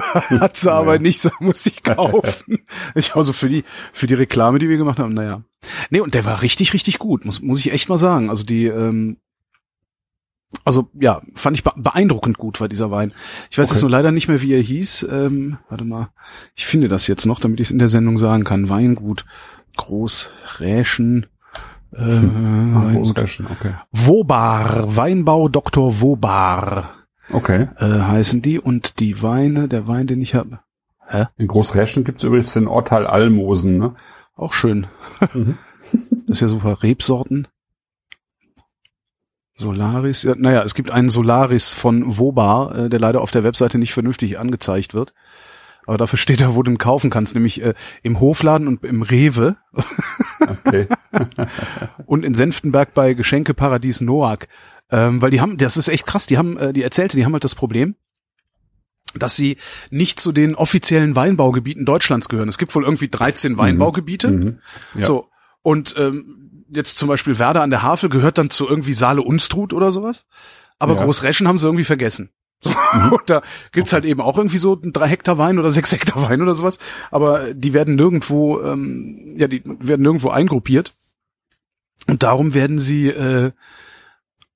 [0.40, 1.00] Hat sie aber Ja.
[1.00, 2.58] nicht, so muss ich kaufen.
[2.94, 5.42] ich also für die, für die Reklame, die wir gemacht haben, naja.
[5.90, 8.30] Nee, und der war richtig, richtig gut, muss, muss ich echt mal sagen.
[8.30, 9.18] Also die, ähm,
[10.64, 13.12] also ja, fand ich be- beeindruckend gut war dieser Wein.
[13.50, 13.74] Ich weiß Okay.
[13.74, 15.06] jetzt nur leider nicht mehr, wie er hieß.
[15.10, 16.10] Ähm, warte mal,
[16.54, 18.68] ich finde das jetzt noch, damit ich es in der Sendung sagen kann.
[18.68, 19.24] Weingut
[19.76, 21.26] Großräschen.
[21.92, 23.18] Äh, Ah, Weingut.
[23.18, 23.74] Okay.
[23.92, 26.00] Wobar, Weinbau Dr.
[26.00, 26.90] Wobar
[27.32, 27.68] Okay.
[27.78, 28.58] äh, heißen die.
[28.58, 30.60] Und die Weine, der Wein, den ich habe,
[31.06, 31.26] hä?
[31.36, 33.94] In Großreschen gibt's übrigens den Orteil Almosen, ne?
[34.34, 34.86] Auch schön.
[35.34, 35.58] Mhm.
[36.26, 36.82] Das ist ja super.
[36.82, 37.46] Rebsorten.
[39.54, 40.24] Solaris.
[40.24, 43.94] Ja, naja, es gibt einen Solaris von Wobar, äh, der leider auf der Webseite nicht
[43.94, 45.14] vernünftig angezeigt wird.
[45.86, 49.02] Aber dafür steht da, wo du ihn kaufen kannst, nämlich äh, im Hofladen und im
[49.02, 49.56] Rewe
[50.40, 50.86] Okay.
[52.06, 54.48] und in Senftenberg bei Geschenkeparadies Noack.
[54.90, 57.32] Ähm, weil die haben, das ist echt krass, die haben, äh, die erzählte, die haben
[57.32, 57.96] halt das Problem,
[59.14, 59.56] dass sie
[59.90, 62.48] nicht zu den offiziellen Weinbaugebieten Deutschlands gehören.
[62.48, 64.28] Es gibt wohl irgendwie 13 Weinbaugebiete.
[64.28, 64.58] Mhm.
[64.94, 65.06] Ja.
[65.06, 65.28] So.
[65.62, 69.72] Und ähm, jetzt zum Beispiel Werder an der Havel gehört dann zu irgendwie Saale Unstrut
[69.72, 70.26] oder sowas.
[70.78, 71.00] Aber Ja.
[71.00, 71.04] Mhm.
[71.06, 72.30] Großreschen haben sie irgendwie vergessen.
[72.60, 72.70] So,
[73.10, 76.42] und da gibt's halt eben auch irgendwie so drei Hektar Wein oder sechs Hektar Wein
[76.42, 76.78] oder sowas.
[77.10, 80.94] Aber die werden nirgendwo, ähm, ja, die werden nirgendwo eingruppiert.
[82.06, 83.50] Und darum werden sie äh,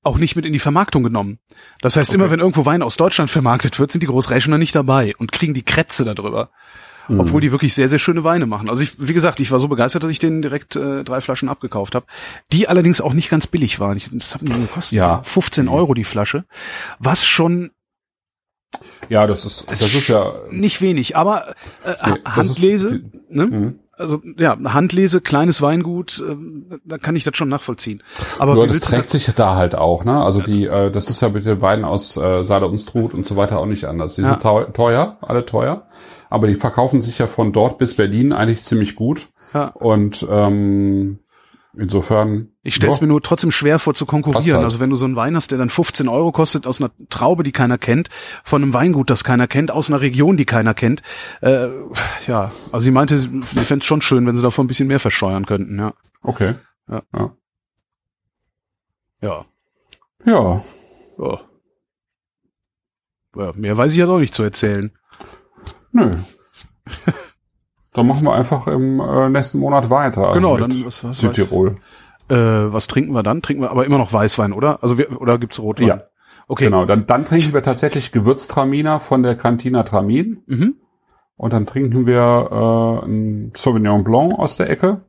[0.03, 1.39] auch nicht mit in die Vermarktung genommen.
[1.81, 2.33] Das heißt, immer Okay.
[2.33, 5.63] wenn irgendwo Wein aus Deutschland vermarktet wird, sind die Großreschener nicht dabei und kriegen die
[5.63, 6.51] Krätze darüber.
[7.09, 7.21] Mhm.
[7.21, 8.71] Obwohl die wirklich sehr, sehr schöne Weine machen.
[8.71, 11.49] Also ich, wie gesagt, ich war so begeistert, dass ich denen direkt äh, drei Flaschen
[11.49, 12.07] abgekauft habe.
[12.53, 13.97] Die allerdings auch nicht ganz billig waren.
[13.97, 14.93] Ich, das hat mir gekostet.
[14.97, 15.23] Ja.
[15.25, 16.45] 15 Euro die Flasche.
[16.99, 17.73] Was schon
[19.09, 23.75] Ja, das ist, das ist ja, nicht wenig, aber äh, Nee, Handlese, ist ne?
[24.01, 26.35] Also ja, Handlese, kleines Weingut, äh,
[26.85, 28.03] da kann ich das schon nachvollziehen.
[28.39, 30.23] Aber wie das trägt sich da halt auch, ne?
[30.23, 33.27] Also die, äh, das ist ja mit den Weinen aus äh, Saale und Struth und
[33.27, 34.15] so weiter auch nicht anders.
[34.17, 34.29] Die Ja.
[34.29, 35.87] sind teu teuer, alle teuer,
[36.31, 39.29] aber die verkaufen sich ja von dort bis Berlin eigentlich ziemlich gut.
[39.53, 39.65] Ja.
[39.67, 41.19] Und ähm,
[41.77, 42.49] insofern.
[42.63, 44.57] Ich stelle es mir nur trotzdem schwer vor zu konkurrieren.
[44.57, 44.65] halt.
[44.65, 47.43] Also wenn du so einen Wein hast, der dann 15 Euro kostet aus einer Traube,
[47.43, 48.09] die keiner kennt,
[48.45, 51.03] von einem Weingut, das keiner kennt, aus einer Region, die keiner kennt.
[51.41, 51.69] Äh,
[52.27, 55.01] ja, also sie meinte, sie fände es schon schön, wenn sie davon ein bisschen mehr
[55.01, 55.79] verscheuern könnten.
[55.79, 56.55] Ja, Okay.
[56.89, 57.03] Ja.
[57.15, 57.35] ja.
[59.23, 59.47] ja.
[60.25, 60.63] Ja.
[61.19, 61.41] ja.
[63.37, 64.93] ja mehr weiß ich ja doch nicht zu erzählen.
[65.93, 66.15] Nö.
[67.93, 70.33] Dann machen wir einfach im äh, nächsten Monat weiter.
[70.35, 71.77] Genau, dann was, was, Südtirol.
[72.29, 73.43] äh, was trinken wir dann?
[73.43, 74.83] Trinken wir aber immer noch Weißwein, oder?
[74.83, 75.89] Also wir, oder gibt's Rotwein?
[75.89, 76.03] Ja.
[76.47, 76.65] Okay.
[76.65, 80.43] Genau, dann, dann trinken wir tatsächlich Gewürztraminer von der Cantina Tramin.
[80.47, 80.75] Mhm.
[81.37, 85.03] Und dann trinken wir äh, ein Sauvignon Blanc aus der Ecke.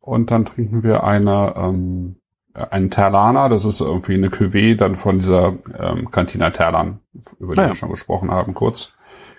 [0.00, 2.16] Und dann trinken wir eine ähm,
[2.54, 7.00] ein Terlaner, das ist irgendwie eine Cuvée dann von dieser ähm, Cantina Terlan,
[7.40, 7.68] über die Ah ja.
[7.70, 8.92] wir schon gesprochen haben, kurz.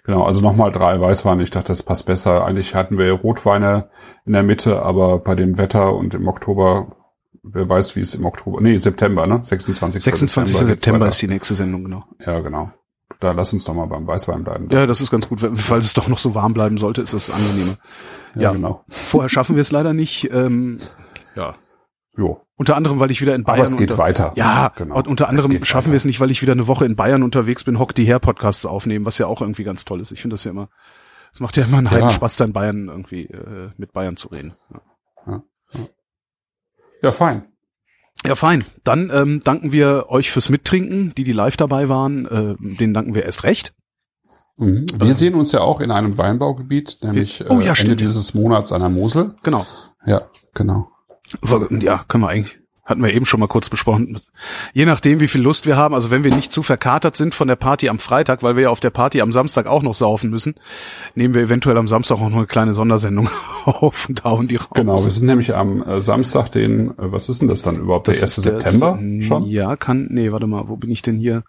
[0.06, 1.42] Genau, also nochmal drei Weißweine.
[1.42, 2.46] Ich dachte, das passt besser.
[2.46, 3.90] Eigentlich hatten wir Rotweine
[4.26, 6.96] in der Mitte, aber bei dem Wetter und im Oktober,
[7.42, 9.42] wer weiß, wie es im Oktober, nee, September, ne?
[9.42, 10.04] 26.
[10.04, 10.56] 26.
[10.56, 11.10] geht's September weiter.
[11.10, 12.04] ist die nächste Sendung, genau.
[12.24, 12.72] Ja, genau.
[13.20, 14.68] Da lass uns doch mal beim Weißwein bleiben.
[14.70, 15.40] Ja, das ist ganz gut.
[15.56, 17.78] Falls es doch noch so warm bleiben sollte, ist es angenehmer.
[18.36, 18.52] ja.
[18.52, 18.84] genau.
[18.88, 20.30] Vorher schaffen wir es leider nicht.
[20.32, 20.78] Ähm,
[21.36, 21.56] ja.
[22.16, 22.45] Jo.
[22.58, 24.32] Unter anderem, weil ich wieder in Bayern Aber es geht unter weiter.
[24.36, 24.96] Ja, genau.
[24.96, 27.64] und unter anderem schaffen wir es nicht, weil ich wieder eine Woche in Bayern unterwegs
[27.66, 30.12] bin, Hock die her Podcasts aufnehmen, was ja auch irgendwie ganz toll ist.
[30.14, 30.70] Ich finde das ja immer,
[31.34, 31.92] es macht ja immer einen Ja.
[31.94, 34.54] heiden Spaß, da in Bayern irgendwie äh, mit Bayern zu reden.
[35.28, 35.44] Ja.
[37.02, 37.44] Ja, fein.
[38.26, 38.64] Ja, fein.
[38.84, 42.26] Dann ähm, danken wir euch fürs Mittrinken, die, die live dabei waren.
[42.26, 43.74] Äh, denen danken wir erst recht.
[44.58, 44.86] Mhm.
[44.98, 48.00] Wir sehen uns ja auch in einem Weinbaugebiet, nämlich Oh, ja, äh, Ende stimmt.
[48.00, 49.36] dieses Monats an der Mosel.
[49.44, 49.66] Genau.
[50.06, 50.22] Ja,
[50.54, 50.90] genau.
[51.82, 52.60] Ja, können wir eigentlich.
[52.84, 54.20] Hatten wir eben schon mal kurz besprochen.
[54.74, 57.48] Je nachdem, wie viel Lust wir haben, also wenn wir nicht zu verkatert sind von
[57.48, 60.30] der Party am Freitag, weil wir ja auf der Party am Samstag auch noch saufen
[60.30, 60.54] müssen,
[61.16, 63.28] nehmen wir eventuell am Samstag auch noch eine kleine Sondersendung
[63.66, 64.70] auf und hauen die raus.
[64.76, 68.06] Genau, wir sind nämlich am äh, Samstag, den, äh, was ist denn das dann überhaupt,
[68.06, 68.22] der 1.
[68.38, 69.48] ist der- September schon?
[69.48, 71.44] Ja, kann, nee, warte mal, wo bin ich denn hier?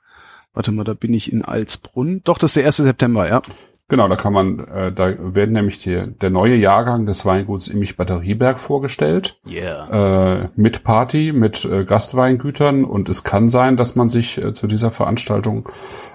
[0.55, 2.23] Warte mal, da bin ich in Alsbrunn.
[2.25, 2.77] Doch, das ist der 1.
[2.79, 3.43] September, ja.
[3.89, 7.97] Genau, da kann man, äh, da werden nämlich die, der neue Jahrgang des Weinguts Immich
[7.97, 9.39] Batterieberg vorgestellt.
[9.49, 10.43] Yeah.
[10.43, 14.67] Äh, mit Party, mit äh, Gastweingütern und es kann sein, dass man sich äh, zu
[14.67, 15.69] dieser Veranstaltung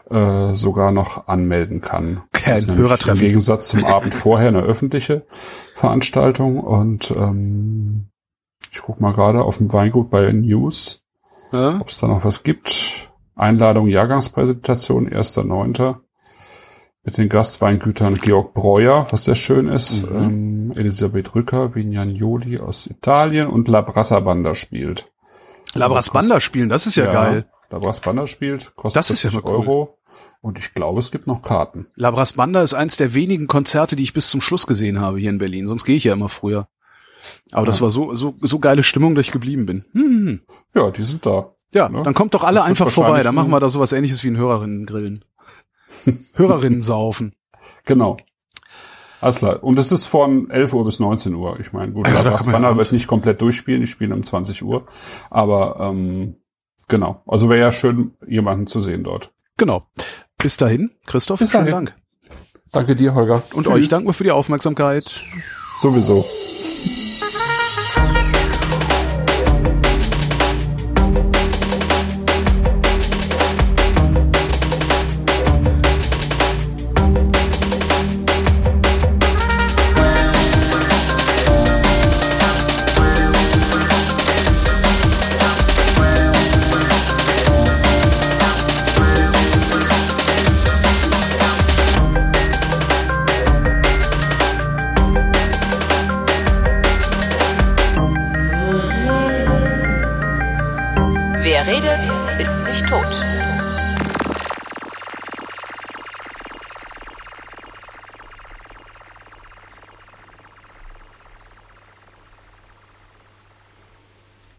[0.10, 2.24] äh, sogar noch anmelden kann.
[2.34, 3.22] Das Kein ist Hörertreffen.
[3.22, 5.26] Im Gegensatz zum Abend vorher eine öffentliche
[5.74, 8.08] Veranstaltung und ähm,
[8.70, 11.06] ich guck mal gerade auf dem Weingut bei News,
[11.54, 11.78] Ja?
[11.80, 13.12] ob es da noch was gibt.
[13.36, 15.96] Einladung, Jahrgangspräsentation, 1.9.
[17.04, 20.16] Mit den Gastweingütern Georg Breuer, was sehr schön ist, Mhm.
[20.16, 25.08] ähm, Elisabeth Rücker, Vignanioli aus Italien und La Brassa Banda spielt.
[25.74, 27.46] Labras Das kostet- Banda spielen, das ist ja, geil.
[27.72, 29.68] La Brassa Banda spielt, kostet Das ist ja 40 mal cool.
[29.68, 29.98] Euro.
[30.42, 31.88] Und ich glaube, es gibt noch Karten.
[31.96, 35.30] Labras Banda ist eins der wenigen Konzerte, die ich bis zum Schluss gesehen habe hier
[35.30, 35.68] in Berlin.
[35.68, 36.68] Sonst gehe ich ja immer früher.
[37.52, 37.84] Aber das Ja.
[37.84, 39.86] war so, so, so geile Stimmung, dass ich geblieben bin.
[39.94, 40.42] Hm.
[40.76, 41.52] Ja, die sind da.
[41.74, 42.04] Ja, Ne?
[42.04, 43.24] dann kommt doch alle Das einfach vorbei.
[43.24, 45.24] Dann machen wir da sowas ähnliches wie ein Hörerinnen-Grillen.
[46.36, 47.34] Hörerinnen saufen.
[47.86, 48.18] Genau.
[49.20, 49.64] Alles klar.
[49.64, 51.60] Und es ist von 11 Uhr bis 19 Uhr.
[51.60, 53.42] Ich meine, gut, Ja, La da Brassa kann man ja Banda abends- wird nicht komplett
[53.42, 53.82] durchspielen.
[53.82, 54.86] Die spielen um 20 Uhr.
[55.30, 56.36] Aber ähm,
[56.88, 57.22] genau.
[57.28, 59.32] Also wäre ja schön, jemanden zu sehen dort.
[59.58, 59.84] Genau.
[60.40, 61.86] Bis dahin, Christoph, Bis vielen dahin.
[61.86, 61.96] Dank.
[62.72, 63.44] Danke dir, Holger.
[63.54, 63.74] Und Tschüss.
[63.74, 65.24] euch danken wir für die Aufmerksamkeit.
[65.80, 66.26] Sowieso.